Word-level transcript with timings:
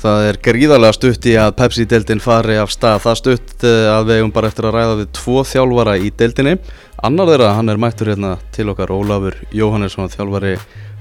Það 0.00 0.22
er 0.30 0.36
gríðarlega 0.40 0.96
stutt 0.96 1.26
í 1.28 1.32
að 1.36 1.50
Pepsi-deildin 1.58 2.22
fari 2.24 2.54
af 2.56 2.70
stað. 2.72 3.02
Það 3.04 3.16
stutt 3.20 3.64
eh, 3.68 3.88
að 3.92 4.06
við 4.08 4.16
hefum 4.16 4.30
bara 4.32 4.48
eftir 4.48 4.68
að 4.70 4.76
ræða 4.78 4.94
við 5.02 5.10
tvo 5.18 5.42
þjálfara 5.44 5.96
í 6.00 6.08
deildinni. 6.16 6.54
Annar 7.04 7.28
þeirra, 7.28 7.50
hann 7.58 7.68
er 7.68 7.80
mættur 7.80 8.08
hérna 8.08 8.30
til 8.56 8.70
okkar, 8.72 8.92
Ólafur 8.96 9.36
Jóhannesson, 9.52 10.08
þjálfari 10.14 10.54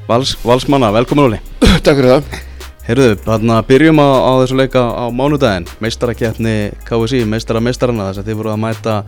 Vals, 0.10 0.36
Valsmanna. 0.44 0.92
Velkomin 0.98 1.30
Óli. 1.30 1.40
Takk 1.86 1.94
fyrir 1.94 2.12
það. 2.12 2.44
Heyrðu, 2.90 3.08
hérna 3.30 3.62
byrjum 3.70 4.04
á, 4.04 4.08
á 4.20 4.32
þessu 4.42 4.60
leika 4.60 4.84
á 4.84 5.06
mánudaginn. 5.16 5.72
Meistaraketni 5.80 6.58
KSI, 6.90 7.24
meistara 7.30 7.64
meistarana 7.64 8.10
þess 8.10 8.26
að 8.26 8.34
þið 8.34 8.40
voru 8.42 8.52
að 8.58 8.64
mæta 8.66 9.00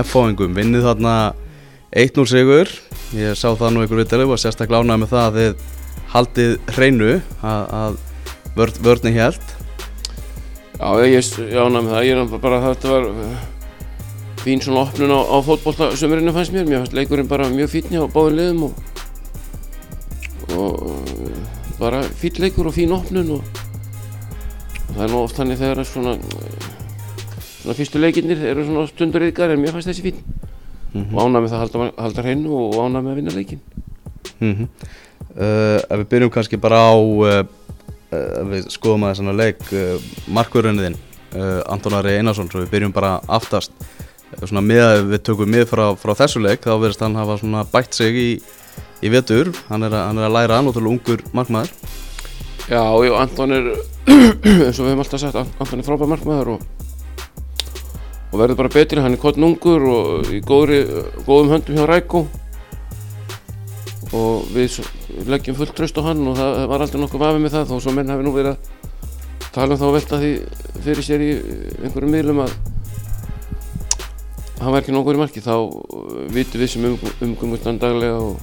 F-fáingum. 0.00 0.56
Vinnið 0.56 0.88
þarna 0.88 1.16
1-0 1.92 2.28
sigur. 2.32 2.72
Ég 3.12 3.36
sá 3.36 3.50
það 3.52 3.76
nú 3.76 3.84
ykkur 3.84 4.00
viðtalið 4.00 4.32
og 4.32 4.40
sérstaklega 4.40 4.80
ánægði 4.80 5.02
með 5.04 5.12
það 5.12 5.26
að 5.26 5.40
þið 5.42 5.72
haldið 6.16 6.58
hreinu 6.72 7.14
að, 7.44 7.98
að 8.56 8.62
vörð, 8.62 8.82
vörðni 8.84 9.12
held 9.16 9.56
Já, 10.76 10.88
ég 11.08 11.14
með 11.84 11.92
það. 11.94 12.02
Ég 12.04 12.18
er 12.20 12.40
bara 12.40 12.58
þetta 12.60 12.90
var 12.90 13.06
uh, 13.08 13.36
fín 14.42 14.60
svona 14.60 14.82
opnun 14.84 15.14
á, 15.16 15.20
á 15.24 15.36
fótbollta 15.44 15.88
sömurinu 15.96 16.34
fannst 16.36 16.52
mér. 16.52 16.66
Mér 16.68 16.82
fannst 16.82 16.96
leikurinn 16.96 17.30
bara 17.30 17.48
mjög 17.48 17.70
fínni 17.72 17.96
á 17.96 18.04
báðum 18.04 18.36
liðum 18.36 18.66
og, 18.66 18.74
og 20.52 20.84
uh, 20.92 21.40
bara 21.80 22.02
fín 22.20 22.42
leikur 22.44 22.68
og 22.68 22.76
fín 22.76 22.92
opnun 22.92 23.38
og, 23.38 23.62
og 24.84 24.92
það 24.92 25.02
er 25.06 25.12
nú 25.14 25.22
oft 25.22 25.40
þannig 25.40 25.62
þegar 25.64 25.82
svona, 25.88 26.16
svona 27.62 27.78
fyrstu 27.80 28.04
leikinnir 28.04 28.44
eru 28.52 28.68
svona 28.68 28.86
stundur 28.92 29.24
ykkar 29.30 29.56
en 29.56 29.64
mér 29.64 29.76
fannst 29.76 29.92
þessi 29.92 30.10
fín. 30.10 30.24
mm 30.92 31.12
Og 31.12 31.20
ána 31.24 31.40
með 31.40 31.52
það 31.52 31.58
að 31.58 31.64
halda, 31.64 31.92
halda 32.04 32.26
hreinu 32.28 32.56
og 32.60 32.80
með 33.00 33.14
að 33.14 33.20
vinna 33.22 33.36
leikin. 33.36 33.60
-hmm. 34.40 34.68
uh, 35.40 35.80
Ef 35.88 35.98
við 36.04 36.10
byrjum 36.12 36.36
kannski 36.36 36.60
bara 36.60 36.84
á 36.84 36.96
uh, 36.96 37.46
við 38.10 38.68
skoðum 38.70 39.06
að 39.06 39.14
þessana 39.14 39.36
leik 39.36 39.62
uh, 39.74 40.08
markvörunniðinn 40.36 40.98
uh, 41.34 41.62
Anton 41.72 41.96
Ari 41.98 42.16
Einarsson, 42.20 42.50
svo 42.50 42.62
við 42.62 42.72
byrjum 42.74 42.94
bara 42.96 43.16
aftast. 43.26 43.74
Svona 44.42 44.62
með 44.64 45.06
við 45.12 45.22
tökum 45.26 45.50
mið 45.50 45.68
frá, 45.70 45.84
frá 45.98 46.12
þessu 46.18 46.42
leik, 46.42 46.64
þá 46.66 46.76
verðist 46.82 47.04
hann 47.04 47.18
hafa 47.18 47.38
svona 47.40 47.64
bætt 47.70 47.96
sig 47.96 48.18
í, 48.18 48.30
í 49.02 49.12
vetur. 49.12 49.52
Hann 49.70 49.86
er, 49.86 49.94
hann 49.96 50.18
er 50.18 50.28
að 50.28 50.36
læra 50.36 50.60
til 50.74 50.86
ungur 50.86 51.22
markmaður. 51.36 51.72
Já, 52.66 52.82
já, 52.82 53.12
Anton 53.20 53.54
er, 53.54 53.68
eins 54.66 54.80
og 54.80 54.86
við 54.86 54.90
hefum 54.90 55.04
alltaf 55.04 55.22
sagt, 55.22 55.38
Anton 55.38 55.82
er 55.82 55.86
frábæð 55.86 56.12
markmaður 56.16 56.56
og, 56.56 56.64
og 58.32 58.40
verður 58.40 58.58
bara 58.64 58.74
betri, 58.74 59.02
hann 59.02 59.14
er 59.14 59.22
kottn 59.22 59.46
ungur 59.46 59.86
og 59.86 60.32
í 60.34 60.42
góðri, 60.42 60.82
góðum 61.28 61.54
höndum 61.54 61.78
hjá 61.78 61.86
Rækó 61.86 62.26
og 64.16 64.48
við 64.54 64.80
leggjum 65.28 65.58
fullt 65.58 65.74
tröst 65.76 65.98
á 66.00 66.06
hann 66.06 66.24
og 66.30 66.38
það 66.38 66.62
var 66.70 66.84
aldrei 66.84 67.00
nokkuð 67.02 67.22
vafið 67.22 67.44
með 67.44 67.56
það 67.56 67.70
þó 67.72 67.76
svo 67.84 67.94
menn 67.96 68.12
hafi 68.12 68.26
nú 68.26 68.32
verið 68.34 68.54
að 68.54 69.50
tala 69.56 69.76
um 69.76 69.80
þá 69.80 69.86
velta 69.96 70.20
því 70.20 70.32
fyrir 70.84 71.06
sér 71.06 71.24
í 71.24 71.30
einhverjum 71.84 72.12
miðlum 72.12 72.42
að 72.44 72.56
hann 74.60 74.72
var 74.72 74.80
ekki 74.80 74.94
nokkuð 74.94 75.18
í 75.18 75.20
marki. 75.20 75.44
Þá 75.44 75.54
uh, 75.56 76.16
vitum 76.32 76.62
við 76.62 76.72
sem 76.72 76.88
um, 76.88 77.76
daglega 77.80 78.16
og, 78.16 78.40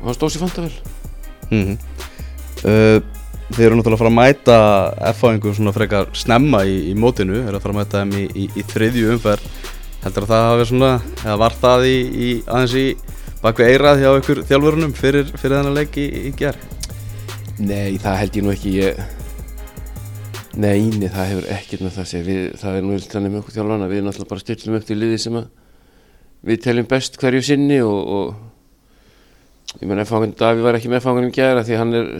og 0.00 0.06
hann 0.06 0.18
stóð 0.18 0.34
sér 0.34 0.44
fanta 0.44 0.66
vel 0.66 0.76
mm 1.50 1.64
-hmm. 1.66 1.76
uh, 2.68 3.20
Þið 3.52 3.64
eru 3.66 3.76
náttúrulega 3.76 3.98
að 3.98 4.00
fara 4.00 4.10
að 4.12 4.16
mæta 4.16 4.58
F-fáingum 5.12 5.54
svona 5.54 5.72
frekar 5.76 6.06
snemma 6.16 6.62
í, 6.64 6.76
í 6.88 6.94
mótinu, 6.96 7.42
eru 7.42 7.58
að 7.58 7.64
fara 7.64 7.74
að 7.74 7.80
mæta 7.80 8.00
þeim 8.00 8.12
í, 8.16 8.22
í, 8.32 8.44
í 8.56 8.62
þriðju 8.64 9.10
umferð. 9.12 9.42
Heldur 10.02 10.24
að 10.24 10.30
það 10.30 10.46
hafi 10.46 10.64
svona, 10.70 10.92
eða 11.24 11.36
var 11.36 11.56
það 11.60 11.84
í 11.90 12.30
aðeins 12.46 12.76
í 12.80 12.86
bakvið 13.42 13.72
eirað 13.72 14.02
hjá 14.02 14.10
ykkur 14.20 14.44
þjálfurunum 14.48 14.94
fyrir, 14.96 15.26
fyrir 15.34 15.58
þennan 15.58 15.76
leik 15.76 15.98
í, 15.98 16.06
í 16.28 16.32
ger 16.38 16.58
Nei, 17.62 17.98
það 18.00 18.16
held 18.18 18.36
ég 18.38 18.44
nú 18.46 18.52
ekki 18.52 18.70
ég... 18.78 19.02
Nei, 20.52 20.88
nei, 20.92 21.08
það 21.12 21.28
hefur 21.30 21.48
ekkert 21.54 21.82
með 21.84 21.92
það 21.94 22.02
að 22.02 22.08
segja. 22.10 22.26
Við, 22.26 22.40
það 22.60 22.76
er 22.76 22.86
nú 22.86 22.96
þannig 23.04 23.32
með 23.32 23.40
okkur 23.40 23.54
þjálfana 23.56 23.88
við 23.88 24.02
náttúrulega 24.06 24.32
bara 24.32 24.42
styrlum 24.42 24.78
upp 24.78 24.86
til 24.88 24.96
liði 24.98 25.18
sem 25.20 25.36
að 25.38 25.46
við 26.48 26.62
teljum 26.64 26.88
best 26.90 27.18
hverju 27.20 27.42
sinni 27.46 27.78
og, 27.84 28.10
og 28.16 29.78
ég 29.78 29.86
menn 29.88 30.02
F-fangun 30.02 30.34
Daví 30.38 30.64
var 30.64 30.76
ekki 30.78 30.90
með 30.92 31.00
F-fangunum 31.04 31.32
í 31.32 31.36
gæra 31.36 31.62
því 31.64 31.78
hann 31.80 31.96
er 32.00 32.10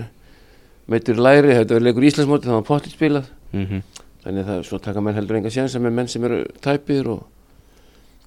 meitur 0.93 1.19
í 1.19 1.27
læri, 1.27 1.53
þetta 1.57 1.77
verður 1.77 1.87
leikur 1.89 2.09
Íslandsmóti 2.09 2.49
það 2.49 2.59
var 2.59 2.69
pottitt 2.69 2.97
spilað. 2.97 3.29
Mm 3.53 3.67
-hmm. 3.67 3.83
þannig 4.25 4.45
að 4.45 4.51
það 4.53 4.65
svo 4.69 4.79
taka 4.79 5.05
menn 5.05 5.19
heldur 5.19 5.37
enga 5.41 5.53
sjansa 5.53 5.83
með 5.83 5.97
menn 5.99 6.09
sem 6.09 6.25
eru 6.25 6.45
tæpir 6.63 7.09
og 7.13 7.27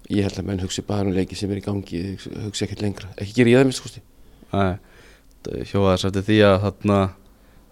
ég 0.10 0.26
held 0.28 0.40
að 0.40 0.50
menn 0.50 0.64
hugsi 0.64 0.84
bara 0.86 1.08
um 1.08 1.16
leiki 1.16 1.38
sem 1.38 1.52
er 1.52 1.62
í 1.62 1.66
gangi 1.66 2.02
hugsi, 2.16 2.66
ekkert 2.66 2.84
lengra, 2.86 3.12
ekki 3.18 3.40
gera 3.40 3.54
ég 3.54 3.62
það 3.62 3.70
minnst 3.70 3.84
skosti 3.84 4.06
Hjóða 5.46 5.94
þess 5.94 6.08
eftir 6.10 6.24
því 6.26 6.38
að 6.48 6.60
þarna 6.64 7.00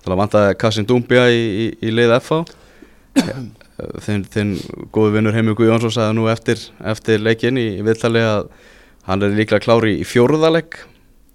Það 0.03 0.19
vantaði 0.19 0.55
Kassim 0.59 0.85
Dúmbja 0.88 1.27
í, 1.31 1.44
í, 1.63 1.66
í 1.88 1.91
leið 1.94 2.17
FH 2.17 2.39
þinn, 4.05 4.23
þinn 4.33 4.53
góði 4.94 5.17
vinnur 5.17 5.35
Heimur 5.38 5.55
Guðjónsson 5.55 5.94
sagði 5.95 6.17
nú 6.17 6.25
eftir, 6.31 6.59
eftir 6.91 7.23
leikin 7.23 7.59
í, 7.61 7.69
í 7.79 7.85
viðtali 7.85 8.23
að 8.25 8.50
hann 9.07 9.23
er 9.23 9.38
líklega 9.38 9.63
klári 9.63 9.95
í 10.01 10.07
fjórðaleg 10.07 10.75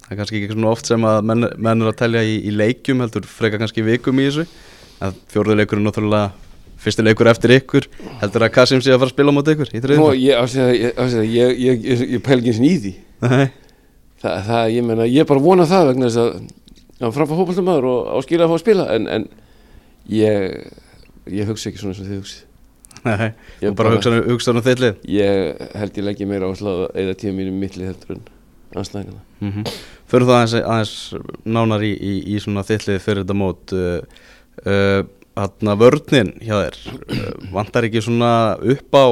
það 0.03 0.13
er 0.13 0.19
kannski 0.19 0.39
ekki 0.41 0.53
svona 0.53 0.73
oft 0.73 0.89
sem 0.89 1.07
að 1.07 1.25
menn, 1.31 1.47
menn 1.57 1.81
er 1.85 1.91
að 1.91 1.97
telja 2.03 2.21
í, 2.25 2.37
í 2.45 2.53
leikjum 2.53 3.01
heldur 3.03 3.25
freka 3.29 3.59
kannski 3.61 3.85
vikum 3.85 4.21
í 4.21 4.27
þessu. 4.29 4.45
En 5.05 5.17
fjórðuleikur 5.31 5.79
er 5.79 5.85
náttúrulega 5.85 6.48
fyrsti 6.79 7.05
leikur 7.05 7.29
eftir 7.31 7.55
ykkur 7.57 7.87
heldur 8.21 8.45
að 8.45 8.53
Kassim 8.55 8.83
sé 8.83 8.93
að 8.93 9.01
fara 9.01 9.09
að 9.09 9.15
spila 9.15 9.33
á 9.33 9.37
móti 9.37 9.55
ykkur 9.55 9.73
í 9.73 9.81
þriðum 9.83 10.11
ég, 10.19 10.35
ásæða, 10.39 10.69
ég, 10.77 10.93
ásæða, 10.95 11.25
ég, 11.33 11.55
ég, 11.65 11.85
ég, 11.85 12.03
ég 12.15 12.23
pæl 12.25 12.39
ekki 12.39 12.53
eins 12.53 12.59
og 12.59 13.53
það, 14.19 14.65
ég 14.75 15.13
ég 15.13 15.27
bara 15.27 15.43
vona 15.43 15.67
það 15.67 15.93
vegna 15.93 16.09
þess 16.09 16.21
að 16.23 16.31
hann 16.99 17.15
framfæð 17.15 17.39
fótballtamaður 17.39 17.87
og 17.87 18.09
áskilja 18.19 18.45
að 18.45 18.51
fá 18.51 18.55
að 18.57 18.63
spila 18.63 18.87
en, 18.95 19.07
en 19.07 19.27
ég, 20.11 20.57
ég 21.31 21.47
hugsa 21.47 21.69
ekki 21.69 21.79
svona 21.79 21.95
sem 21.95 22.09
þið 22.09 22.19
hugsi 22.19 22.41
nei, 23.05 23.29
Ég 23.63 23.77
bara 23.79 23.93
hugsa, 23.93 24.11
hugsa 24.27 24.51
um 24.51 24.59
þitt 24.65 24.83
lið? 24.83 25.05
Ég 25.15 25.61
held 25.79 26.01
ég 26.01 26.07
leggja 26.09 26.27
meira 26.27 26.49
áherslu 26.49 26.73
á 26.73 26.75
að 26.75 26.99
eða 27.03 27.15
tíma 27.21 27.39
mínum 27.39 27.61
mittli 27.61 27.87
heldur 27.87 28.17
en 28.17 28.25
anstæðingana 28.75 29.23
mm 29.39 29.53
-hmm. 29.53 29.77
Fyrir 30.09 30.25
það 30.25 30.39
aðeins, 30.39 30.55
aðeins 30.73 31.45
nánar 31.45 31.85
í, 31.85 31.93
í, 31.93 32.13
í 32.33 32.39
svona 32.41 32.65
þittlið 32.65 32.99
fyrir 33.03 33.23
þetta 33.23 33.35
mót. 33.37 33.73
Uh, 33.77 33.99
uh, 34.65 35.01
Þarna 35.39 35.75
vörninn 35.79 36.35
hjá 36.43 36.55
þér 36.57 36.77
uh, 36.83 37.49
Vantar 37.55 37.87
ekki 37.87 38.03
svona 38.03 38.31
upp 38.59 38.99
á 38.99 39.05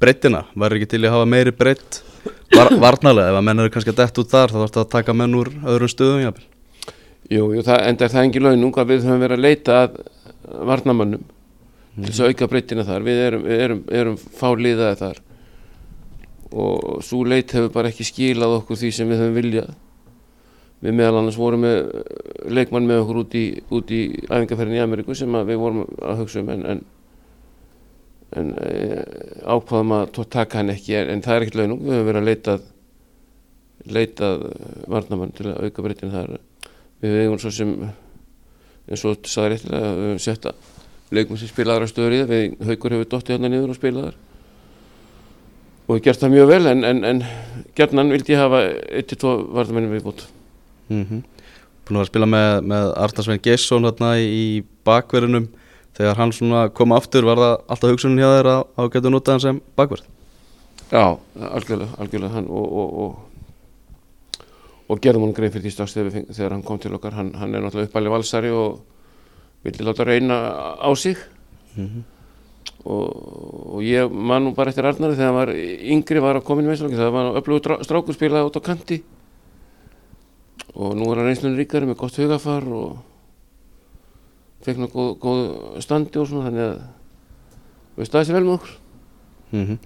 breyttina 0.00 0.44
Var 0.52 0.76
ekki 0.76 0.92
til 0.92 1.02
að 1.06 1.16
hafa 1.16 1.28
meiri 1.32 1.56
breytt 1.56 2.02
var, 2.54 2.70
Varnalega, 2.80 3.30
ef 3.30 3.38
að 3.38 3.44
menn 3.46 3.62
eru 3.62 3.72
kannski 3.72 3.92
að 3.94 4.00
dett 4.02 4.20
út 4.22 4.30
þar 4.30 4.52
þá 4.52 4.58
þarfst 4.60 4.78
að 4.82 4.88
taka 4.94 5.16
menn 5.16 5.36
úr 5.38 5.50
öðrum 5.70 5.90
stöðum 5.90 6.22
jafnvel. 6.24 6.46
Jú, 7.30 7.44
jú, 7.54 7.64
það 7.66 7.84
enda 7.86 8.06
er 8.06 8.14
það 8.14 8.24
engin 8.26 8.46
launung 8.46 8.80
að 8.80 8.90
við 8.90 9.04
höfum 9.06 9.22
verið 9.24 9.38
að 9.38 9.44
leita 9.46 9.76
að 9.80 9.98
varnamönnum 10.70 11.26
til 12.00 12.08
þess 12.08 12.22
að 12.22 12.32
auka 12.32 12.48
breytina 12.50 12.86
þar. 12.88 13.04
Við 13.06 13.20
erum, 13.26 13.44
erum, 13.56 13.82
erum 14.00 14.16
fáliðaði 14.40 15.00
þar 15.04 15.22
og 16.50 17.04
svo 17.06 17.22
leit 17.30 17.52
hefur 17.54 17.70
bara 17.76 17.92
ekki 17.92 18.08
skilað 18.08 18.56
okkur 18.58 18.80
því 18.80 18.90
sem 18.96 19.10
við 19.10 19.22
höfum 19.22 19.36
viljað 19.38 19.70
við 20.80 20.96
meðal 20.96 21.20
annars 21.20 21.38
vorum 21.38 21.64
með 21.64 21.78
leikmann 22.48 22.88
með 22.88 23.02
okkur 23.04 23.20
út 23.24 23.36
í, 23.36 23.44
í 23.60 24.02
æfingarferðin 24.30 24.78
í 24.78 24.82
Ameríku 24.84 25.16
sem 25.18 25.38
við 25.48 25.60
vorum 25.60 25.84
að 26.00 26.22
hugsa 26.22 26.40
um 26.40 26.50
en, 26.54 26.66
en, 26.72 26.82
en 28.40 28.52
e, 28.64 28.74
ákvaðum 29.44 29.96
að 29.98 30.20
taka 30.32 30.60
hann 30.60 30.72
ekki 30.72 30.96
en, 30.96 31.10
en 31.14 31.24
það 31.24 31.36
er 31.36 31.46
ekkert 31.46 31.60
launung, 31.60 31.82
við 31.84 31.98
höfum 31.98 32.08
verið 32.08 32.22
að 32.22 32.30
leitað 32.30 32.68
leitað 33.88 34.42
varnamann 34.92 35.32
til 35.36 35.50
að 35.50 35.68
auka 35.68 35.84
breytina 35.84 36.12
þar. 36.12 36.34
Við 37.00 37.14
hefum 37.22 37.38
svo 37.40 37.52
sem 37.54 37.70
eins 37.80 39.04
og 39.06 39.20
þú 39.20 39.32
sagði 39.32 39.54
réttilega 39.54 39.92
við 39.94 40.08
höfum 40.08 40.24
sett 40.24 40.48
að 40.50 40.66
leikum 41.16 41.40
sem 41.40 41.50
spila 41.50 41.76
aðra 41.76 41.88
stöður 41.90 42.16
í 42.16 42.18
það. 42.20 42.34
Við 42.34 42.72
haugur 42.72 42.96
hefur 42.96 43.08
dottið 43.14 43.36
hérna 43.36 43.52
niður 43.52 43.72
og 43.72 43.78
spilað 43.78 44.10
þar. 44.10 44.18
Og 45.86 45.96
við 45.96 46.04
gert 46.06 46.22
það 46.22 46.34
mjög 46.36 46.50
vel 46.50 46.60
en, 46.70 47.24
gerðnan 47.78 48.12
vildi 48.14 48.36
ég 48.36 48.44
hafa 48.44 48.60
1-2 49.00 49.32
varnamennum 49.56 49.96
við 49.96 50.04
bútt 50.06 50.28
mm 50.90 51.06
-hmm. 51.06 51.24
Búin 51.86 51.96
að 51.96 52.04
að 52.04 52.10
spila 52.12 52.26
með, 52.26 52.52
með 52.62 52.92
Arnarsvein 52.96 53.42
Gesson 53.42 53.88
þarna 53.88 54.14
í 54.20 54.62
bakverðinum 54.84 55.48
Þegar 55.90 56.16
hann 56.16 56.70
kom 56.74 56.92
aftur 56.92 57.24
var 57.24 57.36
það 57.36 57.54
alltaf 57.68 57.90
hugsunin 57.90 58.18
hjá 58.18 58.30
þér 58.36 58.46
að, 58.46 58.64
að 58.76 58.90
geta 58.92 59.10
notað 59.10 59.32
hann 59.32 59.40
sem 59.40 59.60
bakverð 59.76 60.06
Já, 60.90 61.18
algjörlega, 61.54 61.94
algjörlega 62.02 62.34
hann 62.34 62.48
og, 62.50 62.72
og, 62.82 62.94
og, 63.02 64.46
og 64.90 65.02
gerðum 65.02 65.28
hann 65.28 65.34
grein 65.36 65.52
fyrir 65.54 65.68
því 65.68 65.74
strax 65.76 65.94
þegar, 65.94 66.54
hann 66.56 66.64
kom 66.66 66.80
til 66.82 66.96
okkar. 66.96 67.14
Hann, 67.14 67.30
hann 67.38 67.54
er 67.54 67.62
náttúrulega 67.62 67.92
uppalið 67.92 68.14
valsari 68.16 68.50
og 68.50 68.80
vildi 69.62 69.86
láta 69.86 70.06
reyna 70.08 70.38
á 70.82 70.90
sig. 70.98 71.16
Mm 71.76 71.86
-hmm. 71.86 72.02
og, 72.84 73.74
og 73.74 73.82
ég 73.82 74.10
man 74.10 74.44
nú 74.44 74.54
bara 74.54 74.70
eftir 74.70 74.84
Arnari 74.84 75.14
þegar 75.14 75.26
hann 75.26 75.34
var 75.34 75.54
yngri 75.54 76.20
var 76.20 76.36
að 76.36 76.44
koma 76.44 76.60
inn 76.60 76.66
í 76.66 76.70
meðslokki 76.70 76.96
það 76.96 77.12
var 77.12 77.36
upplögu 77.38 77.84
strákur 77.84 78.14
spilaði 78.14 78.46
út 78.46 78.56
á 78.58 78.60
kanti 78.60 79.02
og 80.74 80.96
nú 80.98 81.08
er 81.10 81.20
hann 81.20 81.30
reynslunni 81.30 81.60
ríkari 81.60 81.88
með 81.88 82.00
gott 82.02 82.18
hugafar 82.20 82.66
og 82.68 82.98
fekk 84.64 84.80
nú 84.80 84.90
góð, 84.92 85.10
góð 85.22 85.42
standi 85.84 86.20
og 86.20 86.28
svona 86.28 86.48
þannig 86.48 86.66
að 86.66 86.80
við 87.96 88.10
staðið 88.10 88.28
sér 88.28 88.38
vel 88.38 88.46
með 88.46 88.56
okkur. 88.58 88.74
Mm 89.50 89.78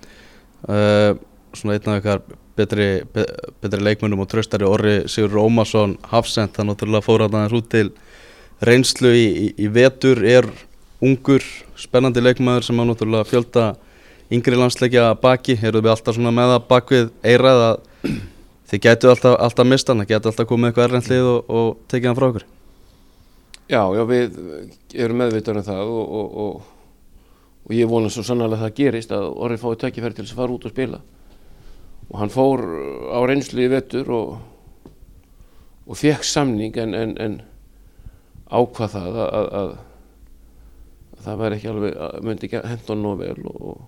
uh, 0.68 1.12
svona 1.54 1.76
einn 1.76 1.90
af 1.92 2.00
ykkar 2.00 2.22
betri, 2.58 2.88
be, 3.14 3.24
betri 3.62 3.82
leikmönnum 3.82 4.24
og 4.24 4.30
tröstari 4.30 4.66
Orri 4.66 4.94
Sigur 5.10 5.34
Rómarsson 5.36 5.96
Hafsend, 6.10 6.54
það 6.56 6.70
náttúrulega 6.70 7.06
fór 7.06 7.24
hann 7.24 7.36
aðeins 7.38 7.56
út 7.58 7.68
til 7.70 7.88
reynslu 8.64 9.12
í, 9.14 9.24
í, 9.24 9.46
í 9.66 9.70
vetur 9.70 10.22
er 10.26 10.48
ungur, 11.04 11.44
spennandi 11.78 12.22
leikmaður 12.22 12.68
sem 12.68 12.80
á 12.80 12.84
náttúrulega 12.88 13.28
fjölda 13.28 13.66
yngri 14.34 14.58
landsleikja 14.58 15.12
baki, 15.22 15.58
eru 15.62 15.82
við 15.84 15.94
alltaf 15.94 16.16
svona 16.16 16.32
með 16.34 16.54
það 16.54 16.68
bakvið 16.70 17.10
eirað 17.22 17.64
að 17.68 18.14
þið 18.70 18.82
getur 18.86 19.14
alltaf, 19.14 19.38
alltaf 19.46 19.68
mist 19.68 19.90
hann, 19.90 20.04
getur 20.08 20.32
alltaf 20.32 20.48
komið 20.48 20.70
eitthvað 20.70 20.88
erlendlið 20.88 21.30
og, 21.30 21.50
og 21.50 21.70
tekið 21.92 22.10
hann 22.10 22.18
frá 22.18 22.28
okkur. 22.28 22.46
Já, 23.64 23.80
já, 23.96 24.02
við 24.08 24.38
erum 24.92 25.20
meðvitaður 25.22 25.60
um 25.62 25.66
það 25.68 25.92
og, 25.94 26.16
og, 26.20 26.34
og, 27.64 27.72
ég 27.72 27.88
vona 27.88 28.10
svo 28.12 28.24
sannlega 28.26 28.58
að 28.58 28.66
það 28.66 28.76
gerist 28.80 29.14
að 29.16 29.30
orðið 29.32 29.62
fái 29.62 29.80
tækifæri 29.80 30.18
til 30.18 30.26
þess 30.26 30.36
að 30.36 30.42
fara 30.42 30.56
út 30.56 30.66
og 30.68 30.74
spila. 30.74 31.00
Og 32.10 32.20
hann 32.20 32.34
fór 32.34 32.64
á 33.08 33.18
reynslu 33.24 33.64
í 33.64 33.72
vetur 33.72 34.12
og 34.12 35.96
fekk 35.96 36.28
samning 36.28 36.76
en, 36.80 36.92
en, 36.98 37.16
en 37.20 37.40
ákvað 38.52 38.94
það 38.98 39.18
að, 39.24 39.24
að, 39.24 39.48
að, 39.60 39.74
að 41.16 41.26
það 41.26 41.42
væri 41.42 41.58
ekki 41.58 41.72
alveg, 41.72 41.98
að 42.06 42.28
myndi 42.28 42.48
ekki 42.48 42.62
henda 42.68 42.92
hann 42.92 43.04
nóg 43.04 43.20
vel 43.22 43.48
og 43.48 43.82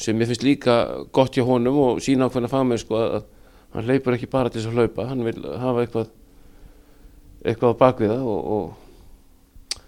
sem 0.00 0.20
ég 0.20 0.28
finnst 0.28 0.44
líka 0.44 0.76
gott 1.16 1.36
hjá 1.36 1.44
honum 1.48 1.78
og 1.80 2.00
sína 2.04 2.28
ákveðna 2.28 2.52
fagmenn 2.52 2.80
sko 2.80 2.98
að 3.00 3.24
hann 3.76 3.86
hleypur 3.86 4.16
ekki 4.16 4.30
bara 4.32 4.50
til 4.50 4.62
þess 4.62 4.72
að 4.72 4.80
hlaupa, 4.80 5.06
hann 5.10 5.24
vil 5.26 5.36
hafa 5.60 5.84
eitthvað 5.84 6.14
eitthvað 7.46 7.76
á 7.76 7.80
bakviða 7.82 8.18
og, 8.24 8.50
og, 8.56 9.82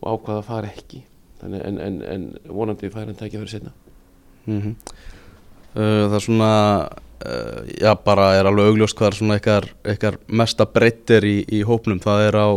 og 0.00 0.06
ákvað 0.14 0.38
að 0.38 0.46
fara 0.46 0.70
ekki. 0.72 1.02
Þannig, 1.40 1.64
en, 1.68 1.80
en, 1.84 1.96
en 2.08 2.22
vonandi 2.48 2.88
fær 2.92 3.04
hann 3.04 3.18
tækja 3.18 3.42
fyrir 3.42 3.52
setna 3.52 3.72
mm 4.46 4.60
-hmm. 4.60 4.74
Það 5.74 6.14
er 6.14 6.20
svona 6.24 6.52
uh, 7.26 7.60
já 7.80 7.94
bara 8.04 8.34
er 8.34 8.46
alveg 8.46 8.66
augljóst 8.66 8.96
hvað 8.96 9.06
er 9.06 9.14
svona 9.14 9.34
eitthvað, 9.34 9.68
eitthvað 9.84 10.18
mesta 10.28 10.66
breyttir 10.66 11.24
í, 11.24 11.44
í 11.52 11.62
hópnum, 11.62 12.00
það 12.00 12.20
er 12.28 12.36
á, 12.40 12.48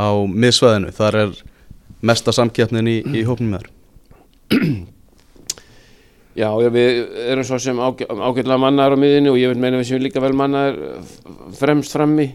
á 0.00 0.08
miðsvæðinu, 0.26 0.92
það 0.92 1.14
er 1.14 1.42
mesta 2.00 2.32
samkjöfnin 2.32 2.88
í, 2.88 3.02
í 3.04 3.24
hópnum 3.24 3.58
þér 3.58 3.70
Já, 6.36 6.50
já, 6.60 6.68
við 6.68 6.98
erum 7.32 7.46
svo 7.48 7.58
sem 7.62 7.78
ágæ, 7.80 8.04
ágætlega 8.12 8.60
mannar 8.60 8.92
á 8.92 8.96
miðinu 9.00 9.32
og 9.32 9.38
ég 9.40 9.48
vil 9.54 9.60
meina 9.60 9.78
við 9.80 9.88
sem 9.88 10.02
líka 10.04 10.20
vel 10.20 10.34
mannar 10.36 10.76
fremst 11.56 11.94
frammi. 11.96 12.26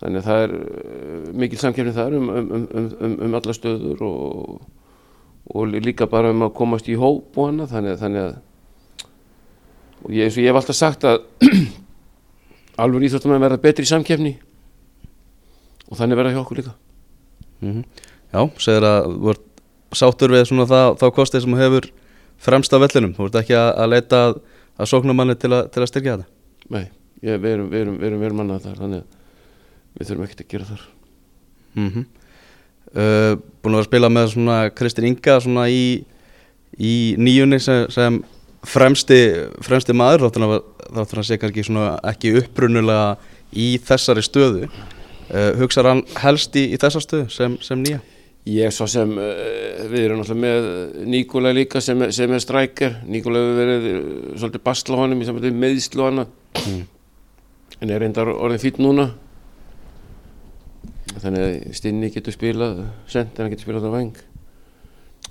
Þannig 0.00 0.20
að 0.20 0.28
það 0.28 0.42
er 0.44 0.52
uh, 0.56 1.24
mikil 1.42 1.58
samkjöfni 1.60 1.94
þar 1.96 2.14
um, 2.16 2.28
um, 2.30 2.52
um, 2.54 2.86
um, 3.00 3.16
um 3.26 3.34
alla 3.36 3.56
stöður 3.56 4.04
og, 4.06 4.60
og 5.50 5.74
líka 5.74 6.06
bara 6.08 6.30
um 6.30 6.46
að 6.46 6.54
komast 6.60 6.86
í 6.88 6.94
hóp 7.00 7.34
og 7.34 7.50
annað. 7.50 7.74
Þannig, 7.74 7.98
þannig 8.00 8.28
að 8.28 8.38
og 10.00 10.14
ég, 10.14 10.28
eins 10.28 10.38
og 10.38 10.44
ég 10.44 10.48
hef 10.52 10.60
alltaf 10.60 10.78
sagt 10.78 11.06
að 11.10 11.18
alveg 12.80 13.08
íþjóttum 13.08 13.34
að 13.34 13.44
verða 13.44 13.62
betri 13.66 13.84
í 13.84 13.90
samkjöfni 13.90 14.36
og 15.90 15.98
þannig 15.98 16.20
verða 16.20 16.36
hjá 16.36 16.42
okkur 16.44 16.62
líka. 16.62 16.76
Mm 17.60 17.72
-hmm. 17.72 17.84
Já, 18.30 18.40
segir 18.62 18.86
að 18.86 19.10
þú 19.10 19.30
ert 19.34 19.46
sáttur 19.98 20.30
við 20.30 20.46
svona 20.46 20.66
það, 20.70 20.88
þá 21.02 21.06
kostið 21.10 21.42
sem 21.44 21.58
hefur 21.58 21.90
fremst 22.40 22.74
af 22.74 22.82
vellinum, 22.84 23.14
þú 23.16 23.28
ert 23.28 23.40
ekki 23.42 23.56
að, 23.58 23.70
að 23.82 23.92
leita 23.94 24.22
að, 24.28 24.38
að 24.80 24.90
sóknumanni 24.92 25.36
til, 25.40 25.52
til 25.72 25.82
að 25.82 25.90
styrkja 25.90 26.16
þetta 26.16 26.70
Nei, 26.70 26.84
ég, 27.24 27.40
við 27.42 27.50
erum, 27.56 27.72
erum, 27.74 27.98
erum, 28.06 28.24
erum 28.28 28.40
mannað 28.42 28.68
þar 28.68 28.82
þannig 28.84 29.04
að 29.04 29.18
við 29.98 30.10
þurfum 30.10 30.26
ekkert 30.26 30.44
að 30.44 30.50
gera 30.54 30.68
þar 30.70 30.84
mm 31.74 31.88
-hmm. 31.88 32.04
uh, 32.94 33.32
Búin 33.62 33.74
að 33.74 33.78
vera 33.78 33.84
að 33.84 33.90
spila 33.90 34.12
með 34.12 34.30
svona 34.34 34.58
Kristinn 34.70 35.08
Inga 35.10 35.40
svona 35.40 35.66
í, 35.68 36.04
í 36.78 36.94
nýjunni 37.18 37.60
sem, 37.60 37.86
sem 37.90 38.20
fremsti, 38.66 39.20
fremsti 39.64 39.96
maður 39.96 40.28
þáttur 40.28 41.22
að 41.22 41.26
sé 41.26 41.38
kannski 41.40 41.64
svona 41.64 41.98
ekki 42.04 42.36
upprunulega 42.40 43.16
í 43.52 43.78
þessari 43.82 44.22
stöðu 44.22 44.68
uh, 44.68 45.52
hugsaður 45.58 45.94
hann 45.94 46.02
helst 46.22 46.56
í, 46.56 46.70
í 46.74 46.78
þessa 46.78 47.02
stöðu 47.02 47.28
sem, 47.32 47.56
sem 47.64 47.82
nýja? 47.82 48.00
Ég 48.50 48.74
svo 48.74 48.86
sem, 48.90 49.10
uh, 49.14 49.82
við 49.90 50.06
erum 50.06 50.22
náttúrulega 50.22 50.44
með 50.44 51.08
Níkola 51.12 51.52
líka 51.54 51.82
sem, 51.84 52.06
sem 52.14 52.32
er 52.34 52.42
strækjar 52.42 53.00
Níkola 53.06 53.42
hefur 53.42 53.58
verið 53.60 53.88
uh, 53.90 54.06
svolítið 54.40 54.64
basla 54.66 54.96
á 54.96 55.00
honum 55.02 55.20
í 55.20 55.28
samvættu 55.28 55.52
meðslu 55.54 56.06
hana 56.08 56.26
mm. 56.64 56.80
en 57.80 57.92
er 57.92 58.02
reyndar 58.02 58.32
orðin 58.32 58.62
fýtt 58.62 58.80
núna. 58.82 59.10
Þannig 61.20 61.44
að 61.44 61.76
Stinni 61.76 62.10
getur 62.14 62.34
spilað 62.34 62.84
sent 63.10 63.36
en 63.36 63.46
hann 63.46 63.54
getur 63.54 63.68
spilað 63.68 63.90
á 63.90 63.96
veng 63.98 64.26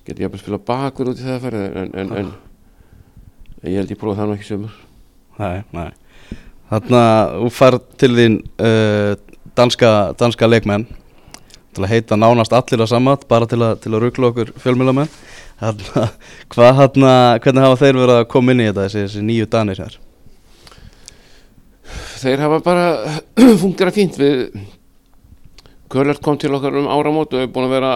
getur 0.10 0.26
jafnvel 0.26 0.42
spilað 0.42 0.68
bakur 0.68 1.12
út 1.12 1.20
í 1.20 1.26
það 1.26 1.36
að 1.36 1.44
fara 1.46 1.64
en, 1.66 1.92
en, 2.02 2.14
en, 2.20 2.32
en 3.62 3.72
ég 3.72 3.82
held 3.82 3.94
ég 3.94 4.00
prófa 4.00 4.22
það 4.22 4.30
nú 4.30 4.38
ekki 4.38 4.50
sömur 4.50 4.78
Nei, 5.40 5.62
nei. 5.72 5.90
Þannig 6.70 6.96
að 7.00 7.34
þú 7.40 7.50
fær 7.56 7.78
til 8.02 8.10
þín 8.18 8.34
uh, 8.60 9.14
danska, 9.58 9.92
danska 10.20 10.50
leikmenn 10.50 10.86
til 11.76 11.86
að 11.86 11.92
heita 11.94 12.18
nánast 12.18 12.54
allir 12.56 12.84
að 12.84 12.92
samat 12.92 13.28
bara 13.30 13.48
til 13.50 13.62
að, 13.62 13.78
til 13.84 13.94
að 13.94 14.04
ruggla 14.06 14.32
okkur 14.32 14.54
fjölmjölamenn 14.64 15.12
hvernig 16.56 17.64
hafa 17.66 17.80
þeir 17.80 17.98
verið 18.00 18.16
að 18.16 18.28
koma 18.32 18.54
inn 18.54 18.64
í 18.64 18.70
þetta 18.70 18.86
þessi, 18.86 19.02
þessi 19.06 19.24
nýju 19.28 19.50
danir 19.52 19.82
hér? 19.84 19.98
Þeir 22.20 22.44
hafa 22.46 22.60
bara 22.64 22.86
fungerað 23.62 23.98
fínt. 24.00 24.20
Við 24.20 24.46
Körlert 25.90 26.22
kom 26.22 26.38
til 26.38 26.54
okkar 26.54 26.76
um 26.78 26.90
áramót 26.92 27.34
og 27.34 27.42
hefur 27.42 27.54
búin 27.56 27.68
að 27.68 27.76
vera 27.76 27.94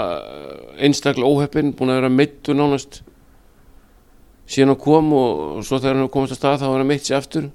einstaklega 0.81 1.29
óheppin, 1.29 1.73
búin 1.77 1.93
að 1.93 2.01
vera 2.01 2.13
meittu 2.13 2.55
nánast. 2.57 3.03
Síðan 4.49 4.73
að 4.73 4.81
kom 4.83 5.11
og 5.15 5.61
svo 5.63 5.79
þegar 5.79 6.01
hann 6.01 6.11
komast 6.11 6.35
að 6.35 6.41
stað 6.41 6.63
þá 6.63 6.65
var 6.71 6.81
hann 6.81 6.89
meitt 6.89 7.05
sér 7.07 7.19
aftur. 7.21 7.51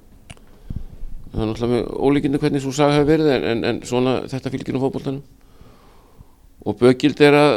Það 1.32 1.43
er 1.43 1.50
náttúrulega 1.50 1.73
með 1.75 1.91
ólíkindi 2.00 2.41
hvernig 2.41 2.64
svo 2.64 2.73
saga 2.73 2.97
hefur 2.97 3.11
verið 3.11 3.50
en, 3.50 3.67
en 3.69 3.82
svona 3.85 4.23
þetta 4.31 4.53
fylgir 4.55 4.79
á 4.79 4.85
fókbóltanum 4.87 5.38
og 6.66 6.78
bögild 6.78 7.20
er 7.20 7.37
að 7.38 7.56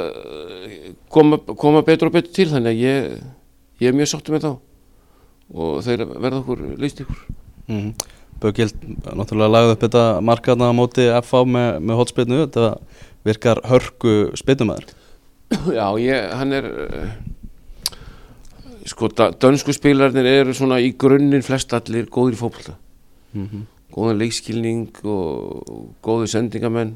koma, 1.09 1.37
koma 1.37 1.83
betur 1.85 2.09
og 2.09 2.15
betur 2.17 2.33
til 2.35 2.49
þannig 2.51 2.75
að 2.75 2.83
ég, 2.85 3.21
ég 3.81 3.91
er 3.91 3.97
mjög 3.97 4.11
sáttu 4.13 4.33
með 4.33 4.47
þá. 4.47 4.51
Og 5.51 5.81
þeir 5.83 6.05
verða 6.07 6.41
okkur 6.41 6.65
leist 6.79 7.01
ykkur. 7.03 7.21
Mm 7.67 7.79
-hmm. 7.79 7.93
Bögild 8.41 8.73
náttúrulega 9.05 9.53
lagði 9.53 9.73
upp 9.75 9.83
þetta 9.85 10.05
markaðna 10.21 10.71
á 10.71 10.73
móti 10.73 11.03
FA 11.23 11.43
með, 11.45 11.79
með 11.79 11.99
hotspilnu 11.99 12.39
þetta 12.45 12.77
virkar 13.23 13.61
hörku 13.69 14.31
spilnumæður 14.39 14.87
Já, 15.77 15.85
ég, 16.01 16.31
hann 16.39 16.55
er 16.55 16.67
sko, 18.89 19.11
dönsku 19.13 19.75
spilarnir 19.75 20.25
eru 20.25 20.55
svona 20.57 20.79
í 20.81 20.93
grunninn 20.97 21.45
flest 21.45 21.73
allir 21.77 22.09
góður 22.09 22.37
í 22.37 22.39
fókbalta 22.39 22.75
mm 23.33 23.47
-hmm. 23.47 23.63
góðan 23.93 24.21
leikskilning 24.23 24.89
og 25.03 25.93
góður 26.01 26.31
sendingamenn 26.33 26.95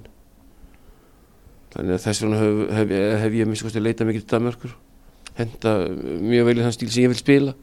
þannig 1.75 1.95
að 1.95 2.03
þess 2.07 2.23
vegna 2.23 2.41
hef, 2.41 2.65
hef, 2.79 2.97
hef 3.21 3.37
ég 3.37 3.49
minnst 3.51 3.69
að 3.69 3.85
leita 3.85 4.07
mikið 4.07 4.25
til 4.25 4.33
Danmörkur 4.33 4.75
henda 5.35 5.73
mjög 6.23 6.47
vel 6.49 6.57
í 6.59 6.63
þann 6.63 6.75
stíl 6.75 6.91
sem 6.91 7.05
ég 7.05 7.11
vil 7.11 7.19
spila. 7.19 7.55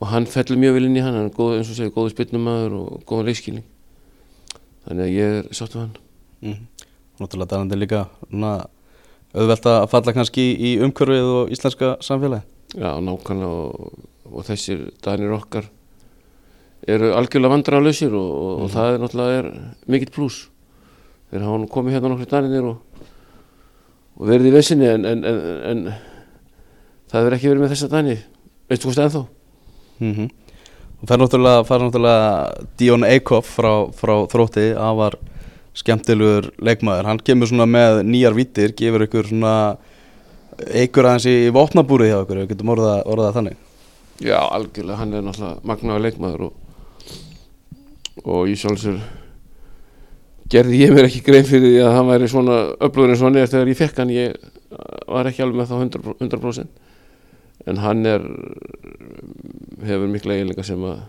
Og 0.00 0.08
hann 0.10 0.28
fellur 0.28 0.60
mjög 0.60 0.76
vel 0.76 0.86
inn 0.88 0.98
í 0.98 1.04
hann. 1.04 1.16
Hann 1.16 1.30
er 1.30 1.36
góð, 1.36 1.58
eins 1.58 1.70
og 1.72 1.78
segir 1.78 1.94
góður 1.94 2.14
spilnumæður 2.14 2.76
og 2.78 3.02
góðan 3.08 3.28
leikskilning. 3.30 3.66
Þannig 4.86 5.04
að 5.06 5.16
ég 5.16 5.36
er 5.38 5.50
sátt 5.56 5.76
af 5.76 5.84
hann. 5.84 5.96
Mm 6.42 6.52
-hmm. 6.52 6.88
Náttúrulega 7.20 7.62
er 7.62 7.78
líka 7.78 8.06
auðvelt 9.32 9.66
að 9.66 9.90
falla 9.92 10.12
kannski 10.12 10.44
í 10.60 10.78
umhverfið 10.84 11.28
og 11.36 11.52
íslenska 11.52 11.96
samfélagi 12.04 12.42
Já, 12.76 13.00
nákvæmlega 13.00 13.48
og, 13.48 13.92
og 14.32 14.44
þessir 14.44 14.90
danir 15.04 15.32
okkar 15.32 15.68
eru 16.88 17.12
algjörlega 17.12 17.52
vandrarlausir 17.52 18.12
og, 18.12 18.30
og, 18.32 18.58
mm. 18.58 18.64
og 18.64 18.70
það 18.70 18.92
er 18.92 19.02
náttúrulega 19.02 19.38
er 19.38 19.50
mikill 19.86 20.10
pluss 20.10 20.48
þeir 21.32 21.46
hafa 21.46 21.68
komið 21.72 21.96
hérna 21.96 22.12
nokkru 22.12 22.28
danir 22.28 22.66
og, 22.68 23.06
og 24.18 24.28
verið 24.28 24.50
í 24.50 24.52
vissinni 24.52 24.88
en, 24.90 25.06
en, 25.08 25.22
en, 25.24 25.38
en 25.70 25.84
það 27.08 27.24
verður 27.24 27.36
ekki 27.38 27.48
verið 27.48 27.64
með 27.64 27.72
þessa 27.72 27.90
dani 27.92 28.16
veistu 28.68 28.88
hvað 28.88 28.96
stæðan 28.98 29.14
þá? 29.14 29.22
Mm 30.02 30.14
-hmm. 30.16 30.28
og 31.00 31.08
það 31.08 31.14
er 31.16 31.22
náttúrulega, 31.22 31.78
náttúrulega 31.84 32.66
Díón 32.78 33.06
Eikhoff 33.08 33.54
frá, 33.56 33.72
frá 33.96 34.14
þrótti 34.28 34.66
að 34.76 34.98
var 35.00 35.18
skemmtilegur 35.72 36.50
leikmaður, 36.60 37.08
hann 37.08 37.24
kemur 37.24 37.48
svona 37.48 37.64
með 37.66 38.02
nýjar 38.04 38.36
vítir, 38.36 38.74
gefur 38.76 39.06
ykkur 39.06 39.30
svona 39.30 39.54
eigur 40.68 41.08
aðeins 41.08 41.26
í 41.26 41.48
vopnabúrið 41.48 42.12
hjá 42.12 42.18
okkur, 42.20 42.42
við 42.42 42.50
getum 42.52 42.74
orðað, 42.76 43.06
orðað 43.08 43.36
þannig 43.38 43.56
Já, 44.20 44.36
algjörlega, 44.52 44.98
hann 45.00 45.14
er 45.14 45.24
náttúrulega 45.24 45.64
magnaður 45.64 46.04
leikmaður 46.04 46.42
og, 46.42 46.52
og 48.24 48.48
ég 48.52 48.60
sjálfsögur 48.60 49.21
gerði 50.52 50.82
ég 50.82 50.92
mér 50.92 51.08
ekki 51.08 51.22
grein 51.24 51.46
fyrir 51.48 51.70
því 51.70 51.82
að 51.86 51.94
hann 51.96 52.10
væri 52.10 52.28
svona 52.30 52.58
öflugur 52.76 53.12
eins 53.12 53.22
og 53.22 53.30
hann 53.30 53.40
er 53.40 53.50
þegar 53.50 53.70
ég 53.72 53.78
fekk 53.78 54.00
hann. 54.02 54.12
Ég 54.12 54.36
var 55.08 55.28
ekki 55.28 55.44
alveg 55.44 55.62
með 55.62 55.70
þá 55.70 55.76
100%, 55.78 56.16
100% 56.20 57.68
en 57.70 57.78
hann 57.78 58.06
er 58.08 58.24
hefur 59.86 60.10
mikla 60.10 60.36
eiginlega 60.36 60.64
sem 60.66 60.82
að 60.86 61.02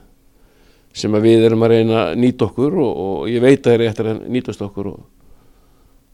sem 0.94 1.16
að 1.18 1.26
við 1.26 1.48
erum 1.48 1.66
að 1.66 1.74
reyna 1.74 2.02
að 2.04 2.20
nýta 2.22 2.46
okkur 2.46 2.76
og, 2.84 3.00
og 3.04 3.30
ég 3.32 3.42
veit 3.42 3.64
að 3.64 3.72
það 3.72 3.76
er 3.76 3.86
eftir 3.88 4.10
að 4.12 4.20
nýtast 4.36 4.62
okkur 4.62 4.92
og, 4.92 5.00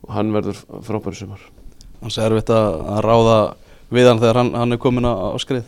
og 0.08 0.14
hann 0.16 0.32
verður 0.32 0.62
frábæri 0.88 1.20
sumar. 1.20 1.42
Þannig 2.00 2.14
að 2.14 2.16
það 2.16 2.24
er 2.24 2.36
erfitt 2.38 2.54
að 2.56 3.02
ráða 3.04 3.40
við 3.92 4.08
hann 4.08 4.22
þegar 4.24 4.40
hann, 4.40 4.54
hann 4.56 4.76
er 4.78 4.82
komin 4.86 5.10
á, 5.12 5.36
skrið. 5.44 5.68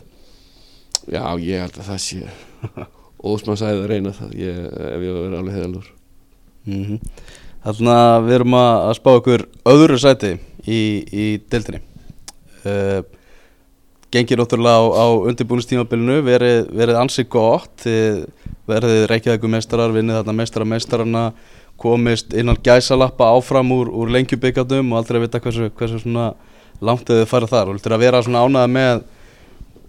Já, 1.12 1.24
ég 1.42 1.66
held 1.66 1.76
að 1.76 1.90
það 1.90 2.02
sé 2.06 2.22
Ósmann 3.32 3.60
sæði 3.60 3.82
að 3.82 3.90
reyna 3.90 4.14
það. 4.16 4.32
Ég, 4.40 4.62
ef 4.72 5.04
ég 5.04 5.18
var 5.18 5.36
alveg 5.42 5.58
heðalur 5.58 5.92
mm 6.64 6.84
-hmm. 6.84 6.98
Þannig 7.62 7.94
að 7.94 8.24
við 8.26 8.36
erum 8.40 8.54
að, 8.58 8.70
að 8.88 8.94
spá 8.98 9.10
ykkur 9.14 9.44
öðru 9.72 9.98
sæti 10.02 10.32
í, 10.66 10.80
í 11.06 11.26
deildinni. 11.52 11.82
Uh, 12.66 13.02
Gengir 14.12 14.42
náttúrulega 14.42 14.76
á, 14.76 14.82
á 14.92 15.06
undirbúinistímabilinu 15.30 16.18
verið, 16.26 16.66
verið 16.76 16.98
ansið 17.00 17.28
gott 17.32 17.86
Reykjavíkur 18.68 19.50
meistarar, 19.50 19.94
vinnið 19.94 20.18
þarna 20.18 20.34
meistara 20.36 20.66
meistarana 20.68 21.22
komist 21.80 22.34
innan 22.36 22.60
gæsalappa 22.62 23.30
áfram 23.32 23.72
úr, 23.72 23.88
úr 23.88 24.12
lengjubikatum 24.12 24.92
og 24.92 25.00
aldrei 25.00 25.18
að 25.18 25.24
vita 25.24 25.40
hversu, 25.42 25.70
hversu 25.78 26.12
langt 26.82 27.08
þið 27.08 27.24
fara 27.30 27.48
þar. 27.48 27.70
Og 27.70 27.78
viltur 27.78 27.96
að 27.96 28.04
vera 28.04 28.22
svona 28.22 28.44
ánæða 28.44 28.72
með 28.76 29.02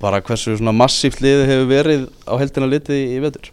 bara 0.01 0.23
hversu 0.23 0.55
massíft 0.71 1.21
liði 1.23 1.49
hefur 1.49 1.69
verið 1.69 2.07
á 2.23 2.33
heldina 2.39 2.71
litið 2.71 2.97
í, 2.97 3.05
í 3.17 3.21
vetur 3.23 3.51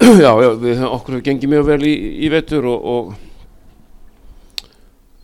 Já, 0.00 0.30
já, 0.32 0.48
við, 0.56 0.80
okkur 0.86 1.18
hefur 1.18 1.26
gengið 1.26 1.50
mjög 1.52 1.66
vel 1.68 1.82
í, 1.84 1.92
í 2.24 2.28
vetur 2.32 2.64
og, 2.70 2.86
og, 2.88 3.10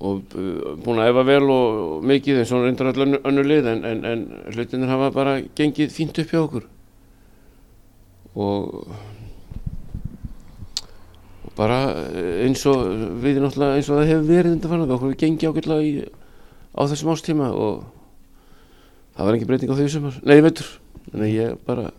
og 0.05 0.37
uh, 0.37 0.75
búin 0.85 1.01
að 1.01 1.11
efa 1.15 1.25
vel 1.31 1.47
og, 1.49 1.79
og 1.97 2.05
mikið 2.11 2.43
eins 2.43 2.53
og 2.53 2.67
reyndar 2.67 2.91
öll 2.93 3.07
önnur, 3.07 3.23
önnur 3.31 3.49
lið 3.49 3.71
en, 3.73 3.83
en, 3.89 4.05
en 4.11 4.27
hlutinir 4.53 4.93
hafa 4.93 5.09
bara 5.17 5.39
gengið 5.57 5.95
fínt 5.97 6.21
upp 6.21 6.35
hjá 6.35 6.43
okkur. 6.43 6.69
Og, 8.37 8.87
bara 11.57 11.83
eins 12.45 12.69
og 12.69 12.85
við 13.25 13.41
náttúrulega 13.41 13.81
eins 13.81 13.89
og 13.89 14.03
það 14.03 14.11
hefur 14.13 14.27
verið 14.29 14.57
undan 14.59 14.75
fann 14.75 14.85
okkur 14.85 15.07
hefur 15.07 15.21
gengið 15.25 15.55
ákveðlega 15.55 15.87
í, 15.89 15.93
á 16.77 16.81
þessum 16.85 17.15
ástíma 17.17 17.53
og 17.57 17.87
það 19.17 19.25
var 19.25 19.39
ekki 19.39 19.49
breyting 19.49 19.73
á 19.73 19.77
því 19.79 19.93
sumar, 19.95 20.21
nei 20.21 20.43
vetur. 20.45 20.75
Þannig 21.07 21.31
að 21.31 21.39
ég 21.39 21.63
bara 21.65 21.93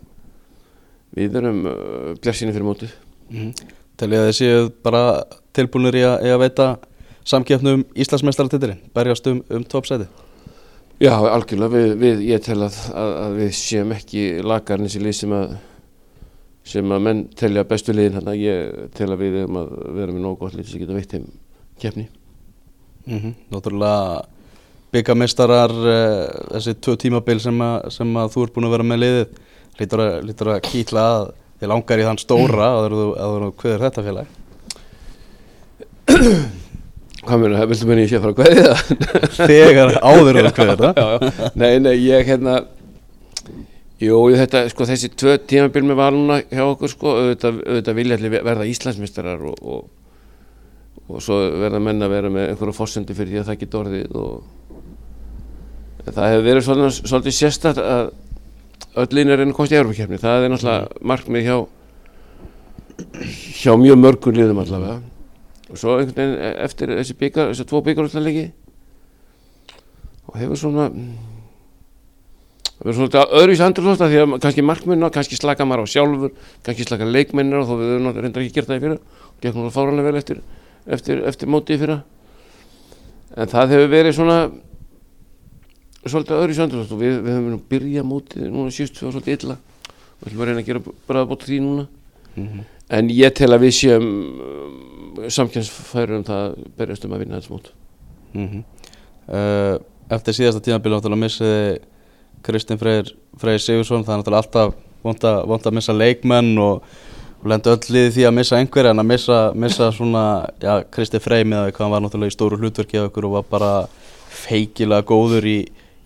við 1.15 1.35
erum 1.41 1.65
uh, 1.65 2.13
blessinni 2.21 2.53
fyrir 2.55 2.67
mótið. 2.67 2.93
Mm 3.29 3.39
-hmm. 3.39 3.73
Telja 3.97 4.21
að 4.21 4.29
þið 4.29 4.37
séu 4.37 4.69
bara 4.83 5.23
tilbúinir 5.53 5.95
í 5.95 6.03
að, 6.05 6.27
að 6.31 6.39
veita 6.39 6.67
samkjöfnum 7.27 7.85
Íslandsmeistaratitilinn, 7.95 8.81
berjast 8.93 9.27
um, 9.27 9.43
um 9.49 9.63
toppsæti? 9.63 10.07
Já, 10.99 11.13
algjörlega, 11.13 11.69
við, 11.69 11.95
við, 12.01 12.21
ég 12.31 12.41
tel 12.41 12.61
að, 12.65 12.77
að, 12.93 13.11
að 13.23 13.35
við 13.37 13.51
séum 13.53 13.91
ekki 13.93 14.21
lagarnins 14.41 14.95
í 14.97 15.01
lið 15.03 15.17
sem 15.19 15.33
að 15.37 15.57
sem 16.67 16.91
að 16.91 17.03
menn 17.05 17.19
telja 17.37 17.63
bestu 17.67 17.93
liðin 17.95 18.27
að 18.27 18.39
ég 18.41 18.87
tel 18.97 19.11
að 19.13 19.21
við 19.21 19.35
erum 19.43 19.59
að 19.61 19.69
vera 19.95 20.15
með 20.15 20.23
nógu 20.23 20.39
gott 20.41 20.55
lið 20.57 20.71
sem 20.71 20.81
geta 20.81 20.97
veitt 20.97 21.13
heim 21.15 21.27
keppni. 21.79 22.07
Mm 23.07 23.19
-hmm. 23.19 23.33
Náttúrulega 23.53 24.25
byggamestarar 24.91 25.71
uh, 25.71 26.27
þessi 26.55 26.73
tvö 26.81 26.95
tímabil 26.97 27.39
sem, 27.39 27.61
a, 27.61 27.89
sem 27.89 28.17
að 28.17 28.33
þú 28.33 28.43
ert 28.43 28.53
búin 28.55 28.67
að 28.67 28.75
vera 28.75 28.83
með 28.83 29.01
liðið 29.03 29.27
lítur 29.81 30.03
að, 30.03 30.13
lítur 30.27 30.53
að 30.53 30.63
kýtla 30.67 31.03
að 31.15 31.27
þið 31.57 31.71
langar 31.73 32.01
í 32.01 32.07
þann 32.07 32.21
stóra 32.21 32.69
að 32.77 32.87
þú 32.93 33.51
hverður 33.61 33.85
þetta 33.87 34.05
félag? 34.07 34.33
Hvað 37.27 37.41
meina, 37.41 37.65
viltu 37.67 37.87
meina 37.89 38.03
ég 38.05 38.11
sé 38.11 38.17
að 38.19 38.23
fara 38.23 38.33
að 38.33 38.39
hverði 38.41 38.61
það? 38.67 38.77
Þegar 39.51 39.89
áður 39.99 40.39
að 40.41 40.49
hverður 40.55 40.83
það 40.83 41.55
Nei, 41.59 41.71
nei, 41.83 41.95
ég 42.05 42.29
hérna 42.29 42.59
Jú, 43.97 44.17
þetta, 44.37 44.67
sko, 44.69 44.85
þessi 44.85 45.09
tvö 45.17 45.39
tímabil 45.49 45.81
með 45.89 45.97
valuna 45.97 46.35
hjá 46.45 46.61
okkur, 46.67 46.91
sko, 46.91 47.13
auðvitað, 47.17 47.63
auðvitað 47.65 47.97
vilja 47.97 48.17
allir 48.19 48.35
verða 48.45 48.67
Íslandsmeistarar 48.69 49.41
og, 49.49 49.55
og, 49.65 49.87
og 51.09 51.23
svo 51.25 51.39
verða 51.63 51.81
menn 51.81 52.05
að 52.05 52.13
vera 52.13 52.29
með 52.29 52.51
einhverju 52.51 52.75
fórsendi 52.77 53.17
fyrir 53.17 53.33
því 53.33 53.41
að 53.41 53.49
það 53.49 53.59
geta 53.63 53.79
orðið 53.81 54.19
og 54.21 54.35
það 56.11 56.29
hefur 56.29 56.45
verið 56.45 56.67
svona, 56.67 56.91
svolítið 56.99 57.37
sérstætt 57.39 57.81
að 57.81 58.11
öll 58.97 59.13
lín 59.13 59.31
er 59.33 59.43
einu 59.43 59.55
kosti 59.55 59.77
í 59.77 59.79
Európa-kjefni, 59.81 60.19
það 60.21 60.45
er 60.45 60.53
náttúrulega 60.53 61.07
markmið 61.11 61.47
hjá 61.47 61.57
hjá 63.61 63.73
mjög 63.77 63.97
mörgum 64.01 64.35
liðum 64.35 64.61
allavega. 64.63 64.99
Og 65.67 65.79
svo 65.79 65.97
einhvern 65.99 66.17
veginn 66.17 66.61
eftir 66.63 66.93
þessi 66.95 67.17
byggar, 67.19 67.51
þessi 67.51 67.67
tvo 67.67 67.81
byggarúslanleiki 67.85 68.45
og 70.27 70.37
hefur 70.41 70.59
svona 70.59 70.87
Það 72.77 72.85
verður 72.85 72.97
svona 72.99 73.21
öðruvísi 73.39 73.63
andurlósta 73.65 74.07
því 74.07 74.17
að 74.21 74.33
kannski 74.43 74.63
markmunna, 74.65 75.07
kannski 75.09 75.37
slaka 75.39 75.65
maður 75.65 75.89
á 75.89 75.93
sjálfur, 75.95 76.33
kannski 76.61 76.85
slaka 76.85 77.07
leikmennir 77.09 77.63
og 77.63 77.65
þó 77.65 77.71
við 77.79 77.87
höfum 77.95 78.19
reyndar 78.19 78.43
ekki 78.43 78.53
gert 78.53 78.69
það 78.69 78.77
í 78.77 78.83
fyrra. 78.83 78.97
Og 78.99 79.39
gekk 79.41 79.47
náttúrulega 79.47 79.73
fáranlega 79.73 80.11
vel 80.11 80.19
eftir, 80.19 80.43
eftir, 80.85 81.23
eftir 81.25 81.49
mótið 81.49 81.73
í 81.73 81.81
fyrra. 81.81 81.95
En 83.33 83.49
það 83.49 83.73
hefur 83.73 83.89
verið 83.95 84.15
svona 84.19 84.37
svolítið 86.13 86.61
andurlósta 86.63 86.95
og 86.95 87.01
við, 87.01 87.19
við 87.23 87.33
höfum 87.33 87.47
verið 87.47 87.57
að 87.57 87.67
byrja 87.73 88.03
mótið 88.03 88.47
núna 88.53 88.73
síðustu 88.73 89.07
og 89.07 89.15
svolítið 89.15 89.37
illa 89.37 89.57
við 90.21 90.31
höfum 90.31 90.41
að 90.41 90.49
reyna 90.49 90.63
að 90.63 90.69
gera 90.69 90.81
bara 91.07 91.25
bótt 91.25 91.45
því 91.47 91.59
núna. 91.61 91.87
Mm 92.35 92.47
-hmm. 92.47 92.63
En 92.89 93.09
ég 93.09 93.33
tel 93.33 93.51
að 93.53 93.61
við 93.61 93.73
séum 93.73 94.05
um, 94.05 95.29
samkjæmsfæður 95.29 96.17
um 96.17 96.23
það 96.23 96.41
að 96.45 96.55
berjast 96.77 97.05
um 97.05 97.13
að 97.13 97.19
vinna 97.19 97.39
þessu 97.39 97.53
mót. 97.53 97.71
Mm 98.33 98.47
-hmm. 98.47 98.63
uh, 99.27 99.79
eftir 100.09 100.33
síðasta 100.33 100.61
tímabili 100.63 100.95
náttúrulega 100.95 101.23
missiði 101.23 101.79
Kristinn 102.43 102.79
Freyr, 102.79 103.11
Freyr 103.37 103.59
Sigursson 103.59 104.05
það 104.05 104.13
er 104.13 104.19
náttúrulega 104.21 104.43
alltaf 104.43 104.73
vond 105.03 105.23
að, 105.23 105.67
að 105.67 105.77
missa 105.77 105.93
leikmenn 105.93 106.57
og, 106.57 106.83
og 107.41 107.49
lenda 107.51 107.73
öll 107.75 107.93
liði 107.93 108.13
því 108.15 108.27
að 108.27 108.37
missa 108.39 108.59
einhver 108.59 108.89
en 108.91 108.99
að 108.99 109.09
missa, 109.11 109.39
missa 109.55 109.91
svona, 109.91 110.23
Kristinn 110.91 111.23
Freyr 111.23 111.45
með 111.45 111.65
að 111.65 111.81
hann 111.81 111.93
var 111.93 112.03
náttúrulega 112.03 112.33
í 112.33 112.37
stóru 112.37 112.59
hlutverki 112.61 112.99
og 112.99 113.19
var 113.33 113.43
bara 113.49 113.71
feikilega 114.37 115.05
góður 115.07 115.47
í, 115.49 115.57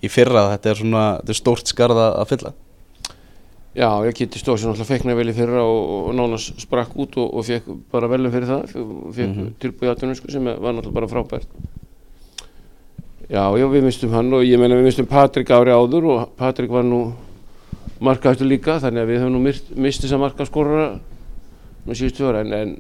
í 0.01 0.09
fyrra, 0.11 0.49
þetta 0.55 0.69
er 0.71 0.81
svona 0.81 1.05
þetta 1.21 1.33
er 1.33 1.39
stórt 1.39 1.71
skarða 1.71 2.11
að 2.19 2.29
fylla 2.33 2.53
Já, 3.71 3.87
ég 4.03 4.17
geti 4.17 4.39
stóð 4.41 4.57
sem 4.59 4.67
náttúrulega 4.67 4.89
feiknaði 4.89 5.17
vel 5.21 5.31
í 5.31 5.35
fyrra 5.35 5.61
og, 5.63 5.91
og 6.09 6.15
nánast 6.17 6.57
sprakk 6.59 6.97
út 6.99 7.15
og, 7.21 7.29
og 7.39 7.45
fekk 7.47 7.69
bara 7.93 8.09
velum 8.11 8.33
fyrir 8.33 8.49
það 8.49 8.65
fekk 8.67 9.27
mm 9.27 9.35
-hmm. 9.37 9.53
tilbúið 9.63 9.91
aðtunum 9.93 10.15
sem 10.19 10.43
var 10.43 10.73
náttúrulega 10.75 10.97
bara 10.99 11.07
frábært 11.07 11.47
Já, 13.31 13.47
já, 13.55 13.65
við 13.71 13.83
mistum 13.83 14.11
hann 14.11 14.33
og 14.33 14.43
ég 14.43 14.59
meina 14.59 14.75
við 14.75 14.83
mistum 14.83 15.05
Patrik 15.07 15.49
ári 15.49 15.71
áður 15.71 16.03
og 16.03 16.29
Patrik 16.35 16.69
var 16.69 16.83
nú 16.83 17.13
markaðastu 18.03 18.43
líka 18.43 18.79
þannig 18.79 19.01
að 19.01 19.07
við 19.07 19.21
höfum 19.21 19.33
nú 19.37 19.39
mist, 19.39 19.69
mist 19.71 20.01
þess 20.01 20.17
að 20.17 20.23
markaðskórara 20.25 20.99
nú 21.85 21.95
síðustu 21.95 22.27
ára 22.27 22.41
en, 22.41 22.53
en, 22.53 22.75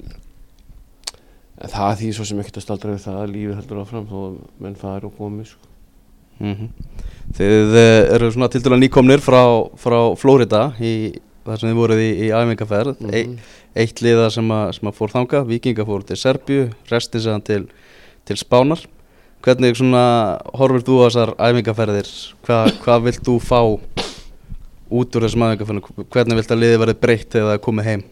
en 1.61 1.69
það 1.69 1.97
því 2.01 2.13
svo 2.17 2.25
sem 2.25 2.41
ekkert 2.43 2.57
að 2.57 2.65
staldra 2.67 2.91
við 2.91 3.05
það 3.05 3.21
að 3.21 3.33
lífið 3.35 3.55
heldur 3.61 3.81
áfram 3.85 4.09
þó 4.09 4.19
menn 4.59 4.75
fari 4.75 5.07
og 5.07 5.15
komi 5.15 5.45
sko. 5.45 5.70
Mm 6.41 6.55
-hmm. 6.55 6.69
Þið 7.31 7.75
eru 8.11 8.31
svona 8.31 8.49
til 8.51 8.61
dæla 8.61 8.77
nýkomnir 8.77 9.21
frá, 9.23 9.69
frá 9.79 10.15
Flórida 10.19 10.73
í 10.81 11.13
þar 11.45 11.59
sem 11.59 11.69
þið 11.69 11.77
voruð 11.79 12.01
í, 12.03 12.09
í 12.25 12.27
æfingarferð 12.29 12.95
mm 12.99 13.09
-hmm. 13.09 13.37
e, 13.75 13.81
eitt 13.81 14.01
liða 14.01 14.29
sem 14.29 14.51
að, 14.51 14.73
sem 14.75 14.89
að 14.89 14.97
fór 14.97 15.11
þanga 15.11 15.45
Vikinga 15.47 15.85
fór 15.85 16.03
til 16.03 16.17
Serbju, 16.17 16.69
resti 16.91 17.19
séðan 17.19 17.45
til, 17.45 17.67
til 18.25 18.37
Spánar 18.37 18.83
Hvernig 19.41 19.73
svona 19.73 20.37
horfir 20.53 20.83
þú 20.85 20.95
á 21.01 21.03
þessar 21.07 21.31
æfingarferðir? 21.41 22.09
Hva, 22.45 22.57
hvað 22.83 23.05
vilt 23.07 23.23
þú 23.25 23.39
fá 23.41 23.61
út 23.65 25.15
úr 25.17 25.25
þessum 25.25 25.45
æfingarferðinu? 25.47 26.05
Hvernig 26.13 26.37
vilt 26.37 26.51
að 26.53 26.61
liði 26.61 26.81
verði 26.83 26.95
breytt 27.01 27.37
eða 27.39 27.55
komið 27.57 27.87
heim? 27.89 28.03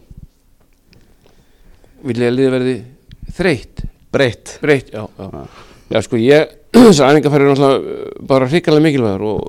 Vil 2.02 2.16
ég 2.18 2.32
að 2.32 2.34
liði 2.34 2.54
verði 2.56 2.74
þreytt? 3.36 3.84
Breytt? 4.10 4.56
Breytt, 4.64 4.90
já, 4.90 5.04
já. 5.06 5.44
Já, 5.90 6.00
sko 6.02 6.18
ég, 6.18 6.56
þessar 6.76 7.16
æfingarferðir 7.16 7.48
er 7.48 7.50
náttúrulega 7.50 8.26
bara 8.30 8.48
hrikalega 8.50 8.84
mikilvægur 8.84 9.24
og, 9.26 9.40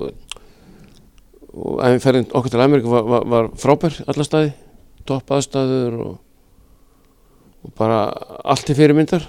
og 1.53 1.81
æfingarferðin 1.85 2.31
okkur 2.31 2.53
til 2.53 2.63
Ameríku 2.65 2.93
var, 2.93 3.05
var, 3.11 3.27
var 3.33 3.49
frábær 3.61 3.99
alla 4.09 4.25
staði, 4.25 4.55
topp 5.05 5.35
aðstæður 5.37 5.99
og, 6.05 6.15
og 7.61 7.75
bara 7.77 8.01
allt 8.41 8.65
til 8.65 8.77
fyrirmyndar. 8.79 9.27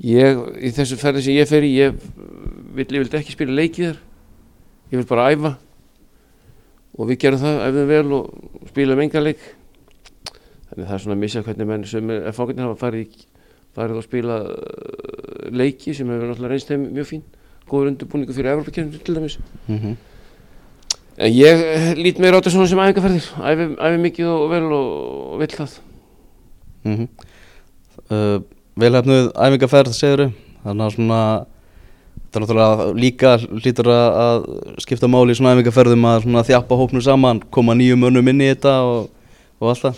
Ég, 0.00 0.44
í 0.60 0.72
þessu 0.76 0.96
ferði 1.00 1.24
sem 1.24 1.36
ég 1.36 1.48
fer 1.48 1.64
í, 1.64 1.72
ég 1.76 1.96
vil, 2.76 2.84
ég 2.84 3.02
vildi 3.02 3.18
ekki 3.20 3.36
spila 3.36 3.56
leikið 3.56 3.90
þar, 3.90 3.98
ég 4.92 5.00
vil 5.00 5.08
bara 5.08 5.26
æfa 5.32 5.54
og 7.00 7.08
við 7.08 7.20
gerum 7.24 7.40
það, 7.40 7.58
æfum 7.64 7.88
vel 7.88 8.14
og 8.16 8.68
spilum 8.72 9.02
enga 9.06 9.24
leik. 9.24 9.42
Þannig 10.68 10.86
það 10.86 10.94
er 10.96 11.02
svona 11.04 11.16
að 11.16 11.24
missa 11.24 11.44
hvernig 11.46 11.68
menn 11.68 11.88
sem 11.88 12.12
er 12.12 12.36
fóknir 12.36 12.66
hafa 12.66 12.80
farið, 12.84 13.16
farið 13.76 14.00
og 14.00 14.06
spila 14.06 14.38
leiki 15.52 15.94
sem 15.94 16.08
hefur 16.08 16.30
náttúrulega 16.30 16.52
reynst 16.52 16.70
þeim 16.70 16.86
mjög 16.94 17.08
fín, 17.08 17.22
góður 17.70 17.90
undirbúningu 17.92 18.36
fyrir 18.36 18.52
Evropakernum 18.54 19.04
til 19.04 19.14
dæmis. 19.14 19.38
Mm 19.66 19.78
-hmm. 19.78 19.96
En 21.18 21.32
ég 21.32 21.96
lít 21.96 22.18
mér 22.18 22.34
á 22.34 22.38
þetta 22.40 22.50
svona 22.50 22.66
sem 22.66 22.78
æfingarferðir, 22.78 23.26
æfi, 23.44 23.76
æfi 23.76 23.98
mikið 24.00 24.26
og 24.26 24.50
vel 24.50 24.72
og, 24.72 25.32
og 25.32 25.40
vill 25.40 25.56
það. 25.56 25.80
Mm 26.84 26.96
-hmm. 26.96 27.08
uh, 28.10 28.42
Velhæfnuð 28.76 29.32
æfingarferð 29.36 29.92
seguru 29.92 30.30
þannig 30.64 30.84
að 30.86 30.94
svona 30.94 31.46
það 32.30 32.36
er 32.36 32.42
náttúrulega 32.44 32.92
líka 32.94 33.30
lítur 33.64 33.88
að 33.90 34.44
skipta 34.78 35.08
máli 35.10 35.34
í 35.34 35.38
svona 35.38 35.54
æfingarferðum 35.54 36.04
að 36.06 36.46
þjappa 36.46 36.78
hópnu 36.78 37.02
saman, 37.02 37.42
koma 37.50 37.74
nýjum 37.74 38.06
önnum 38.06 38.28
inn 38.28 38.40
í 38.40 38.50
þetta 38.52 38.74
og, 38.86 39.10
og 39.60 39.68
allt 39.68 39.82
það 39.82 39.96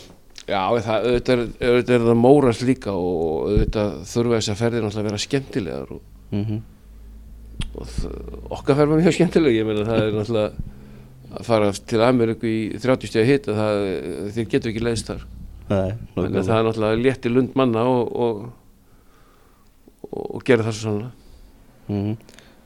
Já, 0.53 0.61
það, 0.85 1.07
auðvitað, 1.09 1.33
er, 1.33 1.71
auðvitað 1.71 1.95
er 1.97 2.05
það 2.09 2.21
mórast 2.21 2.65
líka 2.67 2.93
og 2.93 3.49
auðvitað 3.49 3.93
þurfa 4.11 4.39
þess 4.39 4.53
að 4.53 4.61
ferðir 4.61 4.85
náttúrulega 4.85 5.03
að 5.03 5.09
vera 5.09 5.23
skemmtilegar 5.25 5.93
og, 5.95 6.03
mm 6.33 6.45
-hmm. 6.49 6.61
og 7.81 8.57
okkar 8.59 8.79
ferð 8.79 8.93
var 8.93 9.03
mjög 9.03 9.17
skemmtileg 9.17 9.57
ég 9.57 9.69
meina 9.69 9.87
það 9.89 10.03
er 10.03 10.17
náttúrulega 10.19 10.51
að 11.33 11.47
fara 11.49 11.71
til 11.73 12.03
Ameríku 12.05 12.49
í 12.49 12.59
30 12.83 13.09
steg 13.09 13.29
hitt 13.29 13.49
þeir 13.49 14.51
getur 14.53 14.73
ekki 14.73 14.85
leiðist 14.85 15.09
þar. 15.09 15.25
Nei, 15.71 15.95
þannig 16.17 16.39
að 16.43 16.51
það 16.51 16.59
er 16.59 16.67
náttúrulega 16.69 17.01
létti 17.07 17.33
lund 17.33 17.57
manna 17.57 17.87
og, 17.89 18.13
og, 18.13 18.43
og, 20.11 20.43
gera 20.45 20.67
það 20.67 20.77
svo 20.77 20.91
sannlega 20.91 21.13
mm 21.89 22.17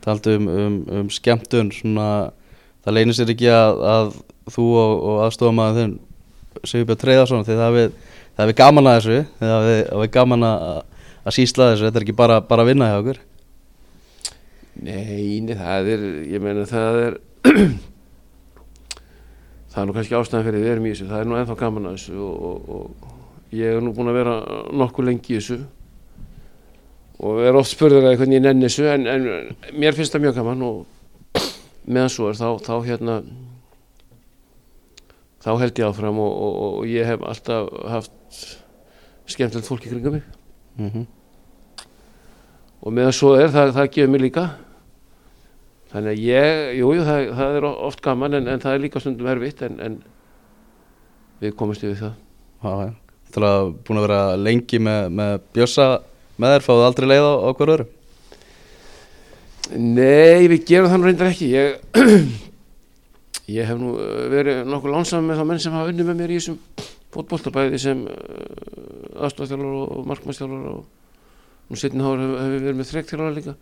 Taldu 0.06 0.36
um, 0.38 0.48
um, 0.48 0.74
um 1.00 1.06
skemmtun 1.10 1.72
svona, 1.74 2.30
það 2.84 2.94
leynir 2.94 3.16
sér 3.18 3.30
ekki 3.32 3.48
að, 3.50 3.80
að 3.90 4.10
þú 4.54 4.66
og, 4.78 5.22
þinn 5.74 5.96
Sigurbjörn 6.70 7.02
Treyðarsson 7.02 7.46
því 7.46 7.56
það 7.60 8.50
við 8.50 8.56
gaman 8.58 8.90
að 8.90 8.98
þessu 8.98 9.18
það 9.40 10.02
við 10.02 10.12
gaman 10.18 10.46
að, 10.46 10.82
að 11.26 11.36
sísla 11.38 11.70
þessu. 11.72 11.88
Þetta 11.88 12.00
er 12.00 12.06
ekki 12.06 12.16
bara, 12.18 12.40
bara 12.44 12.66
að 12.66 12.72
vinna 12.72 12.90
hjá 12.90 13.00
okkur 13.00 13.22
Nei, 14.76 15.40
það 15.56 15.92
er, 15.94 16.02
ég 16.28 16.42
meina 16.44 16.66
það 16.68 16.98
er 17.00 17.14
það 19.72 19.78
er 19.80 19.88
nú 19.88 19.94
kannski 19.96 20.16
ástæðan 20.18 20.44
fyrir 20.46 20.66
erum 20.72 20.88
í 20.88 20.92
þessu, 20.92 21.06
það 21.08 21.22
er 21.22 21.30
nú 21.30 21.38
ennþá 21.38 21.56
gaman 21.62 21.88
að 21.88 21.96
þessu 21.96 22.18
og, 22.26 22.44
og, 22.50 22.68
og 22.76 23.56
ég 23.56 23.72
er 23.72 23.84
nú 23.84 23.94
búin 23.96 24.12
að 24.12 24.18
vera 24.20 24.36
nokkuð 24.76 25.08
lengi 25.08 25.32
í 25.32 25.38
þessu. 25.38 25.58
Og 27.16 27.40
er 27.48 27.56
oft 27.56 27.72
spurður 27.72 28.10
að 28.10 28.18
hvernig 28.20 28.36
ég 28.36 28.44
nenni 28.44 28.68
þessu 28.68 28.88
en, 28.92 29.06
en 29.08 29.22
mér 29.80 29.96
finnst 29.96 30.12
það 30.12 30.26
mjög 30.26 30.38
gaman 30.42 30.64
og 30.66 31.40
meðan 31.96 32.12
svo 32.12 32.28
er 32.28 32.36
þá, 32.36 32.48
þá 32.66 32.74
hérna 32.84 33.18
þá 35.46 35.52
held 35.62 35.78
ég 35.78 35.86
áfram 35.86 36.18
og, 36.18 36.32
og, 36.42 36.54
og 36.66 36.88
ég 36.90 37.06
hef 37.06 37.22
alltaf 37.22 37.68
haft 37.86 38.40
skemmtilegt 39.30 39.68
fólk 39.68 39.86
í 39.86 39.92
kringum 39.92 40.18
mig. 40.18 40.24
Mm 40.76 40.90
-hmm. 40.90 41.06
og 42.82 42.92
meðan 42.92 43.12
svo 43.12 43.34
er 43.34 43.48
það, 43.48 43.72
það 43.78 43.92
gefur 43.94 44.10
mér 44.10 44.24
líka. 44.26 44.44
Þannig 45.92 46.10
að 46.10 46.22
ég, 46.26 46.78
jújú, 46.80 46.94
jú, 46.98 47.04
það, 47.06 47.30
það 47.38 47.56
er 47.56 47.64
oft 47.64 48.02
gaman 48.02 48.34
en, 48.34 48.48
en 48.48 48.60
það 48.60 48.74
er 48.74 48.80
líka 48.82 49.00
stundum 49.00 49.26
erfitt 49.26 49.62
en, 49.62 49.80
en 49.80 50.02
við 51.40 51.54
komumst 51.54 51.84
yfir 51.84 51.96
það. 51.96 52.14
Já, 52.62 52.72
já. 52.84 52.92
Þú 53.26 53.30
ætlar 53.30 53.50
að 53.50 53.74
búin 53.86 53.98
að 53.98 54.06
vera 54.06 54.36
lengi 54.36 54.78
með, 54.78 55.10
með 55.10 55.40
bjössa 55.52 55.86
með 56.36 56.52
þér, 56.52 56.66
fáðu 56.66 56.84
aldrei 56.86 57.08
leið 57.08 57.26
á, 57.26 57.34
á 57.46 57.50
hver 57.56 57.72
öru 57.76 57.86
Nei, 59.76 60.46
við 60.46 60.60
gerum 60.68 60.90
það 60.90 61.00
nú 61.00 61.06
reyndar 61.08 61.30
ekki. 61.32 61.48
Ég, 61.50 61.80
ég 63.52 63.68
hef 63.68 63.78
nú 63.78 63.94
uh, 63.94 64.26
verið 64.32 64.64
nokkuð 64.66 64.94
lánsam 64.94 65.26
með 65.28 65.40
þá 65.40 65.44
menn 65.50 65.62
sem 65.62 65.76
hafa 65.76 65.92
unnið 65.92 66.10
með 66.10 66.20
mér 66.20 66.34
í 66.34 66.38
þessum 66.40 66.58
fótboltabæði 67.14 67.80
sem 67.82 68.02
uh, 68.10 69.22
aðstofþjálfur 69.26 69.78
og 69.84 70.10
markmannstjálfur 70.10 70.66
og 70.72 71.70
nú 71.70 71.78
setni 71.80 72.04
hár 72.04 72.20
hef, 72.22 72.34
hef 72.40 72.52
við 72.52 72.66
verið 72.66 72.80
með 72.80 72.90
þrektjálfur 72.90 73.36
líka. 73.36 73.56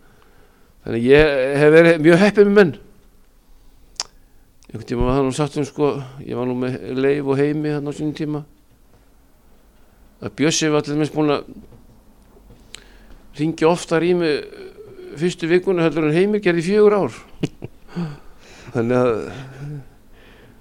Þannig 0.85 1.07
ég 1.09 1.31
hef 1.61 1.71
verið 1.73 2.03
mjög 2.05 2.19
heppið 2.21 2.49
með 2.49 2.59
menn. 2.59 2.73
Einhvern 4.65 4.89
tíma 4.89 5.07
var 5.07 5.17
það 5.19 5.29
nú 5.29 5.37
sagt 5.37 5.61
um 5.61 5.69
sko 5.69 5.93
ég 6.25 6.35
var 6.37 6.49
nú 6.49 6.57
með 6.59 6.75
leif 6.97 7.29
og 7.29 7.39
heimi 7.39 7.73
þannig 7.75 7.93
á 7.93 7.97
sínum 7.99 8.17
tíma. 8.17 8.43
Að 10.25 10.35
Bjössi 10.39 10.69
var 10.73 10.81
allir 10.81 10.99
minnst 10.99 11.15
búin 11.15 11.33
að 11.33 11.49
ringja 13.37 13.69
oftar 13.69 14.03
í 14.05 14.13
mig 14.17 14.45
fyrstu 15.19 15.47
vikuna 15.49 15.85
heldur 15.85 16.09
en 16.09 16.15
heimir 16.15 16.43
gerði 16.43 16.65
fjögur 16.69 16.95
ár 16.97 17.17
þannig 18.75 19.01
að 19.01 19.11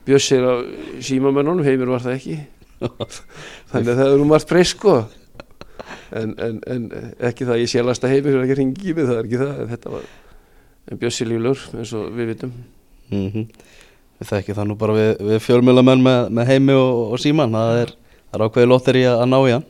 Bjössi 0.04 0.36
er 0.36 0.44
á 0.44 0.54
símamennunum 1.00 1.64
heimir 1.64 1.88
var 1.88 2.02
það 2.04 2.18
ekki. 2.18 2.34
Þannig 3.70 3.88
að 3.88 4.00
það 4.00 4.10
er 4.10 4.18
nú 4.20 4.26
margt 4.28 4.50
breysk 4.50 4.76
sko. 4.76 4.98
En, 6.14 6.34
en, 6.36 6.58
en 6.68 6.84
ekki 7.24 7.46
það 7.46 7.54
að 7.54 7.62
ég 7.62 7.72
sjálfast 7.72 8.04
að 8.04 8.12
heimir 8.12 8.36
er 8.36 8.44
ekki 8.44 8.92
mig, 8.92 9.06
það 9.08 9.16
er 9.16 9.24
ekki 9.24 9.40
það. 9.40 9.88
Var 9.94 10.04
en 10.92 11.00
Bjössi 11.00 11.24
líflur 11.24 11.62
eins 11.78 11.94
og 11.96 12.12
við 12.12 12.34
vitum. 12.34 12.52
Mm 13.08 13.30
-hmm. 13.30 13.46
Við 14.20 14.28
þekki 14.28 14.54
það 14.54 14.68
nú 14.68 14.76
bara 14.76 14.92
við, 14.92 15.10
við 15.30 15.40
fjölmjölamenn 15.46 16.02
með, 16.02 16.28
með 16.30 16.46
heimi 16.52 16.76
og, 16.76 17.12
og 17.12 17.18
síman 17.20 17.56
það 17.56 17.80
er, 17.80 17.94
það 18.28 18.40
er 18.40 18.46
ákveði 18.46 18.68
lóttir 18.68 19.00
í 19.00 19.04
að, 19.08 19.24
ná 19.26 19.38
í 19.40 19.52
hann. 19.52 19.66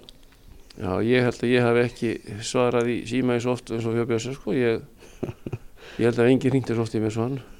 Já, 0.74 0.92
ég 1.06 1.22
held 1.22 1.42
að 1.42 1.54
ég 1.54 1.62
hef 1.62 1.76
ekki 1.84 2.20
svarað 2.42 2.90
í 2.90 3.06
síma 3.06 3.34
eins 3.34 3.46
og 3.46 3.52
oft 3.52 3.70
eins 3.70 3.86
og 3.86 4.06
Bjössi 4.06 4.34
sko. 4.34 4.52
Ég, 4.52 4.82
ég 5.98 6.06
held 6.10 6.18
að 6.18 6.30
engin 6.30 6.52
ringti 6.52 6.74
svo 6.74 6.82
oft 6.82 6.94
í 6.94 7.00
mér 7.00 7.14
svo 7.14 7.28
hann 7.28 7.53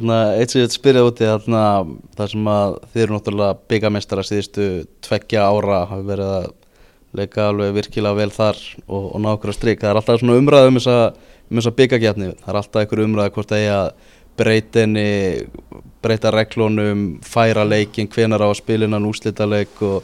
Þannig 0.00 0.16
að 0.16 0.40
eitt 0.40 0.52
sem 0.52 0.60
ég 0.60 0.66
vil 0.66 0.74
spyrja 0.74 1.04
úti 1.06 1.28
þarna 1.28 1.62
þar 2.18 2.32
sem 2.32 2.50
að 2.54 2.76
þið 2.92 3.04
eru 3.04 3.16
náttúrulega 3.16 3.58
byggamestara 3.72 4.26
síðustu 4.26 4.68
tveggja 5.04 5.46
ára 5.46 5.84
hafi 5.90 6.08
verið 6.08 6.34
að 6.38 6.50
leika 7.14 7.48
alveg 7.50 7.76
virkilega 7.76 8.18
vel 8.18 8.32
þar 8.34 8.58
og, 8.88 9.04
og 9.14 9.22
ná 9.22 9.30
okkur 9.36 9.52
að 9.52 9.58
stryk 9.60 9.82
það 9.82 9.92
er 9.92 10.00
alltaf 10.00 10.20
svona 10.20 10.38
umræð 10.40 10.68
um 10.70 10.78
þessa, 10.80 10.98
um 11.46 11.60
þessa 11.60 11.74
byggagjafni 11.78 12.30
það 12.40 12.50
er 12.50 12.58
alltaf 12.60 12.80
einhver 12.82 13.02
umræð 13.04 13.32
hvort 13.36 13.54
að 13.54 13.62
ég 13.62 13.74
að 13.76 13.90
breytinni 14.34 15.10
breyta 16.02 16.32
reglunum, 16.34 17.04
færa 17.24 17.64
leikin 17.66 18.08
hvenar 18.10 18.42
á 18.42 18.48
að 18.50 18.58
spilina 18.60 19.00
núslita 19.00 19.46
leik 19.48 19.78
og, 19.84 20.02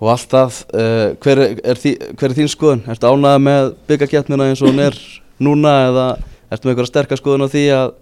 og 0.00 0.12
allt 0.14 0.30
það. 0.30 0.60
Uh, 0.72 1.06
hver, 1.20 1.42
er 1.60 1.80
hver 1.82 2.30
er 2.30 2.36
þín 2.38 2.52
skoðun? 2.52 2.84
Ertu 2.90 3.10
ánæða 3.10 3.42
með 3.44 3.72
byggagjafnina 3.90 4.50
eins 4.50 4.62
og 4.62 4.70
hún 4.70 4.84
er 4.86 4.98
núna 5.42 5.74
eða 5.88 6.06
ertu 6.50 6.66
með 6.68 6.74
einhverja 6.74 6.92
sterkar 6.92 7.20
skoðun 7.20 7.46
á 7.46 7.52
því 7.52 7.66
að 7.74 7.90
að 7.90 7.99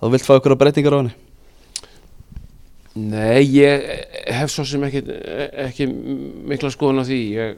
þú 0.00 0.12
vilt 0.14 0.26
fá 0.26 0.34
ykkur 0.36 0.56
að 0.56 0.62
breytingar 0.62 0.96
á 0.96 1.00
henni? 1.00 1.14
Nei, 2.94 3.44
ég 3.54 3.84
hef 4.26 4.50
svo 4.50 4.64
sem 4.66 4.82
ekki, 4.84 5.04
ekki 5.68 5.86
mikla 5.86 6.72
skoðun 6.74 7.02
á 7.02 7.04
því. 7.06 7.20
Ég, 7.36 7.56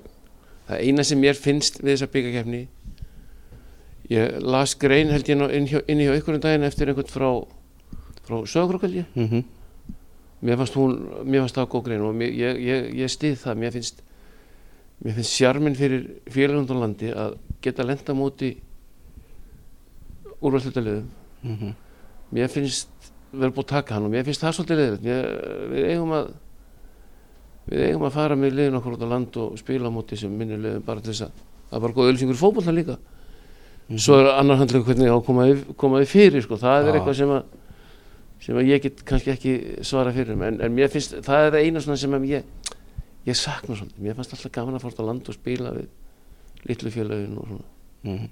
það 0.68 0.83
eina 0.87 1.05
sem 1.07 1.20
mér 1.20 1.38
finnst 1.38 1.81
við 1.81 1.94
þessa 1.94 2.12
byggakefni 2.12 2.66
ég 4.12 4.38
las 4.44 4.74
grein 4.78 5.11
held 5.12 5.28
ég 5.28 5.42
inn 5.57 5.68
hjá, 5.68 5.81
inn 5.88 6.02
hjá 6.02 6.14
ykkur 6.18 6.37
um 6.37 6.42
daginn 6.42 6.66
eftir 6.66 6.90
einhvern 6.90 7.11
frá 7.11 7.28
frá 8.26 8.38
sögurokkaldi 8.46 9.05
mm 9.14 9.28
-hmm. 9.28 9.44
mér 10.42 10.57
fannst 10.57 10.74
hún, 10.74 10.92
mér 11.24 11.40
fannst 11.40 11.57
það 11.57 11.68
góð 11.68 11.85
grein 11.85 12.02
og 12.02 12.14
mér, 12.14 12.31
ég, 12.31 12.57
ég, 12.61 12.94
ég 12.94 13.11
stið 13.11 13.37
það. 13.38 13.59
Mér 13.59 13.72
finnst 13.72 14.02
mér 15.05 15.14
finnst 15.14 15.33
sjarminn 15.33 15.74
fyrir 15.74 16.20
félagundunlandi 16.31 17.12
að 17.14 17.38
geta 17.62 17.83
lenda 17.83 18.14
móti 18.14 18.57
úrvæðslutaliðum 20.40 21.09
mm 21.42 21.57
-hmm. 21.57 21.72
Mér 22.32 22.48
finnst 22.52 22.88
verið 23.32 23.54
búið 23.56 23.64
að 23.64 23.72
taka 23.74 23.94
hann 23.96 24.08
og 24.08 24.12
mér 24.12 24.26
finnst 24.26 24.42
það 24.44 24.56
svolítið 24.58 24.80
leiðilegt 24.82 25.72
við 25.72 25.88
eigum 25.92 26.12
að 26.18 26.32
við 27.70 27.86
eigum 27.86 28.04
að 28.08 28.16
fara 28.18 28.36
með 28.36 28.58
liðin 28.58 28.78
okkur 28.80 28.96
út 28.96 29.06
á 29.06 29.12
land 29.12 29.36
og 29.40 29.58
spila 29.60 29.88
á 29.88 29.92
móti 29.94 30.18
sem 30.18 30.32
minnir 30.36 30.60
liðin 30.60 30.84
bara 30.86 31.00
til 31.00 31.12
þess 31.12 31.28
að 31.28 31.42
það 31.70 31.78
er 31.78 31.84
bara 31.86 31.96
góð 31.98 32.12
ölsingur 32.12 32.40
fókbólta 32.40 32.74
líka 32.74 32.98
Mhm. 33.92 33.98
svo 33.98 34.20
er 34.20 34.30
annar 34.38 34.56
handlega 34.56 34.84
hvernig 34.86 35.10
á 35.10 35.16
að 35.18 35.74
koma 35.76 36.04
fyrir 36.06 36.42
sko, 36.42 36.56
það 36.56 36.88
er 36.88 36.94
Já. 36.94 37.00
eitthvað 37.00 37.16
sem 37.18 37.28
að 37.28 37.42
sem 38.42 38.56
að 38.56 38.68
ég 38.70 38.82
get 38.82 39.04
kannski 39.04 39.30
ekki 39.30 39.84
svara 39.86 40.12
fyrir 40.12 40.34
en, 40.34 40.60
en 40.60 40.74
mér 40.74 40.88
finnst, 40.90 41.14
það 41.22 41.46
er 41.46 41.50
það 41.52 41.64
eina 41.66 41.80
svona 41.80 41.96
sem 42.00 42.24
ég, 42.24 42.44
ég 43.26 43.36
sakna 43.36 43.76
svolítið 43.76 44.02
mér 44.02 44.16
fannst 44.18 44.32
alltaf 44.34 44.52
gaman 44.52 44.78
að 44.78 44.82
fara 44.82 44.94
út 44.94 45.02
á 45.02 45.08
land 45.10 45.28
og 45.28 45.34
spila 45.36 45.74
við 45.76 45.86
litlu 46.70 46.90
félagin 46.90 47.38
og 47.38 47.46
svona 47.46 47.66
mm 48.02 48.18
-hmm. 48.18 48.28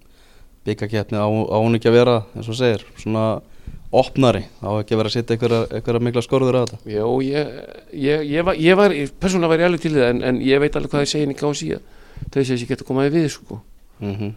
byggagjafni 0.64 1.18
á, 1.18 1.26
á 1.26 1.56
hún 1.60 1.74
ekki 1.74 1.88
að 1.90 1.98
vera 1.98 2.16
eins 2.34 2.48
og 2.48 2.54
segir, 2.56 2.84
svona 2.96 3.42
opnari, 3.90 4.44
á 4.62 4.70
ekki 4.78 4.94
að 4.94 5.00
vera 5.00 5.10
að 5.10 5.14
setja 5.16 5.36
einhverja, 5.36 6.02
mikla 6.06 6.22
skorður 6.22 6.60
á 6.60 6.62
þetta 6.62 6.92
Jó, 6.94 7.06
ég, 7.26 7.48
ég, 7.90 8.22
ég 8.30 8.46
var, 8.46 8.54
ég 8.54 8.78
var 8.78 8.94
persónulega 9.18 9.50
var 9.50 9.64
ég 9.64 9.70
alveg 9.70 9.82
til 9.82 9.94
það 9.96 10.12
en, 10.12 10.22
en 10.28 10.38
ég 10.46 10.62
veit 10.62 10.76
alveg 10.78 10.92
hvað 10.92 11.02
ég 11.02 11.10
segir 11.10 11.32
í 11.32 11.38
gási 11.40 11.70
að 11.74 11.82
þau 12.30 12.44
segir 12.44 12.54
að 12.54 12.62
ég 12.62 12.70
get 12.70 12.84
að 12.84 12.90
koma 12.90 13.08
við 13.10 13.28
sko 13.34 13.60
mm 13.98 14.14
-hmm. 14.14 14.32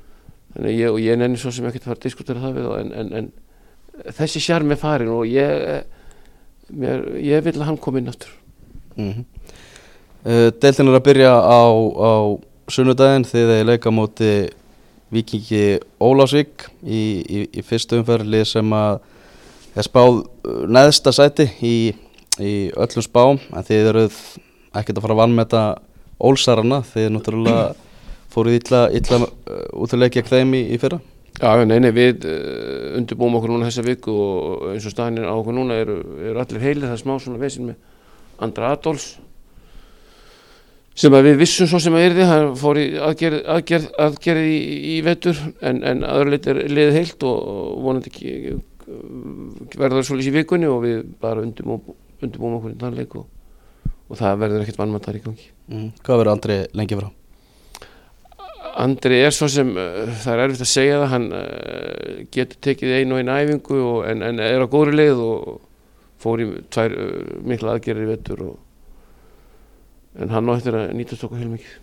Þannig 0.54 0.78
ég, 0.78 0.90
og 0.92 1.00
ég 1.02 1.18
nenni 1.18 1.38
svo 1.38 1.52
sem 1.52 1.66
ekki 1.66 1.80
að 1.82 1.86
fara 1.86 1.98
að 1.98 2.04
diskutera 2.04 2.40
það 2.40 2.58
við 2.58 2.66
en, 2.80 2.92
en, 2.94 3.14
en 3.14 4.14
þessi 4.14 4.40
sjarm 4.42 4.72
er 4.72 4.78
farin 4.78 5.10
og 5.10 5.26
ég 5.26 5.86
mér, 6.70 7.06
ég 7.22 7.44
vil 7.44 7.56
að 7.60 7.66
hann 7.66 7.78
kom 7.78 7.98
inn 7.98 8.10
aftur 8.10 8.30
Mm 8.96 9.10
-hmm. 9.10 9.26
uh, 10.30 10.52
Deildin 10.62 10.88
er 10.88 10.96
að 10.96 11.04
byrja 11.04 11.34
á, 11.34 11.66
á 11.98 12.14
sunnudaginn 12.70 13.26
þegar 13.26 13.58
þið 13.58 13.66
leika 13.66 13.90
móti 13.90 14.50
Víkingi 15.10 15.80
Ólásvík 16.00 16.70
í, 16.86 17.02
í, 17.26 17.40
í 17.58 17.62
fyrstu 17.62 17.98
umferðli 17.98 18.46
sem 18.46 18.74
að 18.74 19.00
er 19.78 19.88
spáð 19.88 20.20
uh, 20.24 20.66
neðsta 20.70 21.14
sæti 21.16 21.48
í, 21.66 21.76
í 22.40 22.54
öllum 22.74 23.06
spám 23.06 23.42
en 23.54 23.66
þið 23.68 23.90
eruð 23.94 24.20
ekkert 24.74 25.00
að 25.00 25.06
fara 25.06 25.18
að 25.18 25.24
vannmeta 25.24 25.64
Ólsarana 26.24 26.84
þið 26.88 27.10
náttúrulega 27.16 27.66
fóruð 28.34 28.60
illa, 28.60 28.86
illa 28.96 29.20
uh, 29.26 29.66
út 29.84 29.94
að 29.94 30.06
leikja 30.06 30.26
þeim 30.30 30.56
í, 30.58 30.64
í 30.74 30.80
fyrra. 30.82 31.02
Já, 31.42 31.66
nei, 31.66 31.80
nei, 31.82 31.90
við 31.94 32.28
uh, 32.30 32.94
undirbúum 33.00 33.40
okkur 33.40 33.54
núna 33.54 33.68
þessa 33.70 33.86
viku 33.88 34.14
og 34.14 34.66
eins 34.74 34.86
og 34.88 34.94
staðinir 34.94 35.30
á 35.30 35.34
okkur 35.34 35.58
núna 35.58 35.78
eru, 35.82 36.00
eru 36.22 36.42
allir 36.42 36.64
heilir, 36.64 36.88
það 36.88 36.98
er 36.98 37.04
smá 37.04 37.16
svona 37.18 37.42
vesin 37.42 37.72
með 37.72 38.44
Andra 38.44 38.74
Adolfs 38.76 39.16
sem 40.98 41.14
að 41.18 41.32
við 41.32 41.40
vissum 41.42 41.70
svo 41.70 41.80
sem 41.82 41.96
að 41.98 42.06
yrði, 42.12 42.26
hann 42.30 42.52
fór 42.60 42.78
í 42.78 42.86
aðgerð, 43.02 43.40
aðgerð, 43.50 43.88
aðgerð 44.06 44.46
í, 44.46 44.60
í 44.94 44.98
vetur 45.06 45.40
en, 45.66 45.82
en 45.82 46.04
aðurleit 46.06 46.50
er 46.52 46.60
liðið 46.70 47.00
heilt 47.00 47.26
og, 47.26 47.40
vonandi 47.82 48.12
ekki 48.14 48.34
verður 49.80 50.08
svolítið 50.08 50.32
í 50.32 50.36
vikunni 50.38 50.70
og 50.70 50.80
við 50.84 51.02
bara 51.22 51.44
undirbúum, 51.44 51.82
okkur 52.60 52.74
í 52.74 52.80
þann 52.82 52.98
leik 52.98 53.18
og, 53.20 53.28
og 54.10 54.20
það 54.20 54.40
verður 54.44 54.64
ekkert 54.66 54.80
vannmættar 54.82 55.20
í 55.20 55.24
gangi 55.24 55.50
mm. 55.70 55.92
Hvað 56.06 56.22
verður 56.22 56.34
Andri 56.36 56.58
lengi 56.80 57.00
frá? 57.00 57.10
Andri 58.84 59.20
er 59.22 59.36
svo 59.36 59.50
sem, 59.52 59.70
uh, 59.78 60.10
það 60.24 60.34
er 60.34 60.44
erfitt 60.48 60.66
að 60.66 60.72
segja 60.72 61.00
það, 61.02 61.08
hann 61.14 61.30
uh, 61.38 62.20
getur 62.34 62.62
tekið 62.70 62.98
einu 63.00 63.18
og 63.18 63.22
einu 63.22 63.38
æfingu 63.38 63.80
og, 63.84 64.00
en, 64.10 64.26
en 64.26 64.42
er 64.42 64.66
á 64.66 64.68
góðri 64.72 64.98
leið 64.98 65.24
og 65.24 65.62
fór 66.24 66.42
í 66.42 66.50
tvær 66.74 66.98
uh, 66.98 67.16
mikla 67.46 67.78
aðgerðir 67.78 68.08
í 68.08 68.12
vettur 68.14 68.46
og, 68.48 68.60
en 70.18 70.34
hann 70.34 70.50
á 70.50 70.54
eftir 70.56 70.78
að 70.78 70.94
nýtast 70.98 71.26
okkur 71.28 71.42
heilmikið 71.42 71.80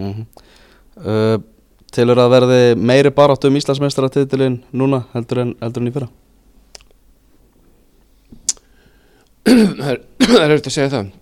mm 0.00 0.26
uh, 1.06 1.38
Tilur 1.92 2.16
að 2.22 2.30
verði 2.32 2.60
meiri 2.80 3.10
baráttu 3.12 3.50
um 3.50 3.56
Íslandsmeistaratitilin 3.58 4.62
núna 4.72 5.02
heldur 5.12 5.42
en, 5.42 5.50
heldur 5.60 5.82
en 5.82 5.90
í 5.90 5.92
fyrra 5.92 6.06
það 9.46 9.92
er 9.92 10.54
eftir 10.56 10.70
að 10.70 10.76
segja 10.76 10.92
það. 10.92 11.12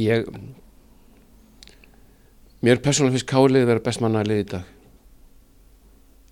Ég 0.00 0.28
mér 2.62 2.80
persónulega 2.84 3.18
finnst 3.18 3.30
Kálið 3.32 3.66
vera 3.68 3.84
best 3.84 4.02
manna 4.04 4.24
lið 4.26 4.44
í 4.44 4.48
dag. 4.54 4.68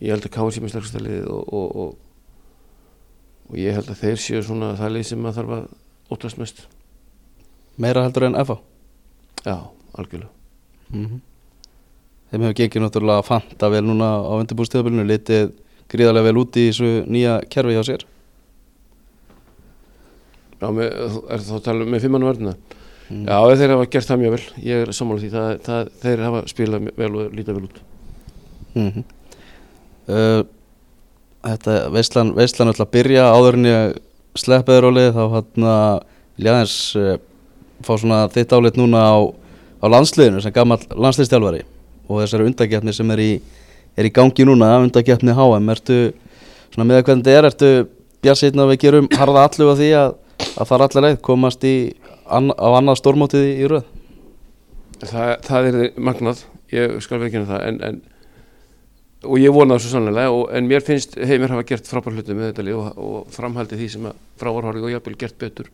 Ég 0.00 0.14
held 0.14 0.26
að 0.26 0.34
Kálið 0.36 0.56
sé 0.56 0.64
með 0.64 0.74
sterksta 0.74 1.02
lið 1.04 1.26
og, 1.28 1.54
og, 1.54 1.80
og, 1.84 1.96
og 3.50 3.58
ég 3.60 3.76
held 3.76 3.90
að 3.92 4.04
þeir 4.04 4.22
séu 4.22 4.44
svona 4.46 4.74
það 4.78 4.94
lið 4.96 5.08
sem 5.10 5.26
að 5.26 5.40
þarf 5.40 5.56
að 5.58 5.66
óttast 6.16 6.40
mest. 6.40 6.62
Meira 7.80 8.04
heldur 8.06 8.28
en 8.28 8.38
FA 8.44 8.60
já, 9.44 9.58
algjörlega. 9.96 10.32
Mm 10.92 11.20
Þeim 12.30 12.44
hefur 12.44 12.54
gengið 12.60 12.82
náttúrulega 12.84 13.26
fanta 13.26 13.68
vel 13.72 13.80
núna 13.82 14.08
á 14.22 14.38
undirbúrstíðabilinu 14.38 15.02
litið 15.02 15.48
gríðarlega 15.90 16.28
vel 16.28 16.38
út 16.38 16.58
í 16.60 16.68
þessu 16.68 16.90
nýja 17.10 17.40
kerfi 17.50 17.74
hjá 17.74 17.82
sér 17.88 18.04
já, 20.60 20.68
með, 20.76 20.86
er 20.86 21.44
það 21.46 21.56
að 21.56 21.64
tala 21.66 21.86
um 21.86 21.90
með 21.94 22.04
fimmann 22.04 22.26
vörðina 22.28 22.54
mm. 23.08 23.24
já, 23.24 23.56
þeir 23.62 23.74
hafa 23.74 23.88
gert 23.94 24.10
það 24.10 24.22
mjög 24.22 24.36
vel. 24.36 24.44
Ég 24.66 24.84
er 24.84 24.94
sammála 24.96 25.24
því, 25.24 25.32
það, 25.34 25.50
það, 25.66 25.90
þeir 26.04 26.24
hafa 26.26 26.44
spilað 26.52 26.88
vel 27.00 27.10
og 27.10 27.34
lítið 27.38 27.58
vel 27.58 27.66
út. 27.68 27.82
Mm 28.76 29.04
uh, 30.10 30.40
Þetta 31.40 31.74
veislan, 31.88 32.34
veislan 32.36 32.68
ætla 32.68 32.84
að 32.84 32.92
byrja 32.92 33.28
áður 33.32 33.56
en 33.56 33.68
ég 33.70 33.92
sleppiði 34.36 34.80
rólið 34.84 35.14
þá 35.16 35.22
hann 35.32 35.68
að 35.70 35.94
Ljáðins 36.40 36.74
uh, 37.00 37.14
fá 37.84 37.94
svona 37.96 38.18
þitt 38.32 38.52
álit 38.52 38.76
núna 38.76 39.00
á, 39.00 39.18
á 39.80 39.86
landsliðinu 39.88 40.42
sem 40.44 40.52
gammal 40.52 40.78
landsliðstjálfari 40.92 41.62
og 42.10 42.20
þessari 42.20 42.48
undakefni 42.50 42.92
sem 42.92 43.14
er 43.14 43.22
í, 43.24 43.30
er 43.96 44.08
í 44.08 44.12
gangi 44.12 44.44
núna, 44.44 44.74
undakefni 44.84 45.32
HM 45.36 45.72
ertu 45.72 45.98
svona 46.74 46.88
með 46.90 47.00
að 47.00 47.06
hvernig 47.08 47.24
þetta 47.24 47.38
er, 47.38 47.48
ertu 47.50 47.70
bjarsitna 48.24 48.66
að 48.66 48.72
við 48.74 48.82
gerum 48.84 49.08
harða 49.16 49.46
allu 49.48 49.70
á 49.70 49.74
því 49.78 49.90
að, 49.96 50.16
að 50.60 50.68
fara 50.68 50.86
allar 50.86 51.06
leið, 51.06 51.18
komast 51.24 51.64
í 51.66 51.74
an, 52.30 52.52
á 52.54 52.68
annað 52.78 53.00
stórmótið 53.00 53.46
í, 53.46 53.50
í 53.62 53.68
röð. 53.70 53.90
Það, 55.00 55.34
það 55.46 55.68
er 55.70 55.78
magnað. 55.96 56.44
Ég 56.70 56.96
skal 57.04 57.20
veikina 57.22 57.48
það. 57.48 57.66
En, 57.66 57.80
en, 57.88 58.00
og 59.26 59.40
ég 59.40 59.52
vona 59.54 59.76
það 59.76 59.84
svo 59.84 59.92
sannlega 59.96 60.32
og, 60.34 60.46
en 60.56 60.68
mér 60.70 60.84
finnst 60.86 61.16
heimir 61.18 61.52
hafa 61.52 61.66
gert 61.68 61.90
frábær 61.90 62.16
hluti 62.16 62.36
með 62.36 62.50
þetta 62.50 62.66
lið 62.66 62.80
og, 62.80 63.04
og 63.04 63.34
framhaldi 63.34 63.78
því 63.80 63.88
sem 63.94 64.08
að 64.10 64.20
frávarhorfið 64.40 64.88
og 64.88 64.94
jafnvel 64.94 65.18
gert 65.20 65.38
betur. 65.40 65.70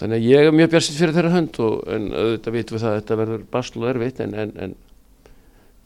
Þannig 0.00 0.20
að 0.20 0.28
ég 0.32 0.48
er 0.48 0.56
mjög 0.56 0.72
björnsitt 0.72 0.98
fyrir 0.98 1.14
þeirra 1.14 1.34
hönd 1.36 1.58
og, 1.62 1.74
en 1.94 2.08
auðvitað 2.10 2.56
vitum 2.56 2.76
við 2.76 2.84
það 2.84 2.92
að 2.92 3.00
þetta 3.00 3.18
verður 3.20 3.44
basl 3.52 3.80
og 3.80 3.90
erfitt 3.92 4.22
en, 4.24 4.38
en, 4.42 4.54
en 4.64 4.78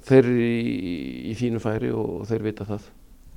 þeir 0.08 0.20
eru 0.22 0.36
í, 0.44 0.92
í 1.28 1.34
fínu 1.36 1.60
færi 1.60 1.90
og 1.92 2.22
þeir 2.30 2.46
vita 2.48 2.68
það. 2.68 2.86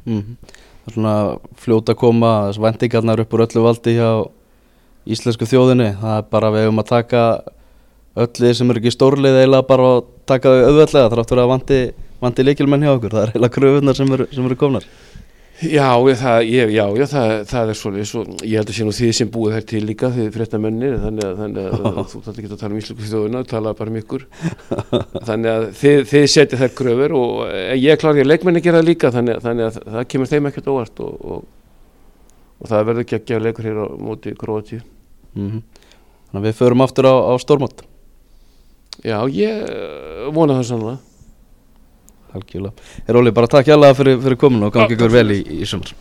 Mm 0.08 0.22
Það 0.22 0.38
er 0.38 0.71
svona 0.96 1.16
fljóta 1.62 1.96
að 1.96 2.02
koma 2.02 2.32
þessu 2.50 2.64
vendingarnar 2.66 3.24
upp 3.24 3.36
úr 3.36 3.46
öllu 3.48 3.66
valdi 3.66 3.96
hjá 3.98 4.10
íslensku 5.12 5.48
þjóðinni. 5.50 5.90
Það 6.02 6.18
er 6.18 6.30
bara 6.36 6.54
við 6.56 6.70
um 6.70 6.82
að 6.82 6.92
taka 6.92 7.24
öll 8.22 8.32
þið 8.38 8.56
sem 8.58 8.74
eru 8.74 8.82
ekki 8.82 8.96
stórlið 8.96 9.40
eiginlega 9.40 9.68
bara 9.70 9.92
að 9.96 10.02
taka 10.30 10.52
þau 10.52 10.66
auðveldlega 10.68 11.14
þrátt 11.14 11.32
fyrir 11.32 11.44
að 11.44 11.54
vandi, 11.54 11.80
vandi 12.22 12.48
líkilmenn 12.48 12.86
hjá 12.86 12.94
okkur. 12.96 13.16
Það 13.16 13.24
er 13.24 13.34
eiginlega 13.34 13.58
kröfunar 13.58 14.00
sem 14.00 14.14
eru, 14.18 14.28
sem 14.36 14.50
eru 14.50 14.60
komnar 14.60 14.88
Já, 15.62 15.88
það, 16.18 16.40
ég, 16.50 16.72
já, 16.74 16.84
já 16.98 17.06
það, 17.12 17.32
það 17.52 17.72
er 17.72 17.78
svolítið 17.78 18.08
svo, 18.10 18.22
ég 18.42 18.56
held 18.58 18.70
að 18.72 18.78
sé 18.80 18.86
nú 18.88 18.94
því 18.98 19.10
sem 19.14 19.30
búið 19.30 19.54
þær 19.58 19.66
til 19.70 19.82
líka 19.86 20.10
því 20.16 20.24
frétta 20.34 20.60
mennir 20.64 20.96
þannig 21.04 21.28
að, 21.28 21.36
þannig 21.42 21.68
að 21.68 22.00
þú 22.12 22.22
þarf 22.26 22.40
ekki 22.42 22.50
að 22.50 22.62
tala 22.64 22.72
um 22.74 22.80
íslensku 22.82 23.10
þjóðina 23.12 23.42
tala 23.52 23.74
bara 23.78 23.94
um 23.94 24.00
ykkur. 24.02 24.24
Þannig 25.28 25.52
að 25.52 25.66
þið, 25.82 26.00
þið 26.12 26.26
setja 26.34 26.60
þær 26.64 26.74
kröfur 26.80 27.14
og 27.20 27.36
eh, 27.52 27.76
ég 27.78 28.02
því 28.18 28.24
að 28.26 28.32
leikmenni 28.32 28.64
gera 28.66 28.82
líka 28.86 29.12
þannig, 29.14 29.38
að- 29.38 29.46
þannig 29.46 29.68
að 29.68 29.78
það 29.98 30.08
kemur 30.16 30.32
þeim 30.34 30.50
ekkert 30.50 30.72
óvart 30.74 31.04
og, 31.06 31.14
og, 31.36 31.46
og 32.62 32.72
það 32.74 32.88
verður 32.90 33.06
ekki 33.06 33.20
að 33.20 33.30
gefa 33.30 33.46
leikur 33.46 33.70
hér 33.70 33.80
á 33.86 33.88
móti 34.10 34.34
Króatíu. 34.42 34.82
Mm 35.38 35.62
Þannig 36.32 36.42
að 36.42 36.50
við 36.50 36.60
förum 36.64 36.82
aftur 36.88 37.06
á, 37.12 37.14
á 37.28 37.34
stórmót. 37.44 37.82
Já, 39.04 39.18
ég 39.30 39.66
eh, 39.68 40.28
vona 40.34 40.58
það 40.58 40.68
sannlega 40.74 41.00
Algjörlega. 42.38 42.74
Er 43.08 43.20
Óli 43.20 43.34
bara 43.36 43.50
takk 43.52 43.68
hjálpa 43.68 43.94
fyrir, 43.98 44.22
fyrir 44.24 44.40
komin 44.40 44.68
og 44.68 44.74
gangi 44.76 44.96
ykkur 44.96 45.12
vel 45.12 45.36
í, 45.36 45.42
í 45.62 45.68
sumar 45.68 45.92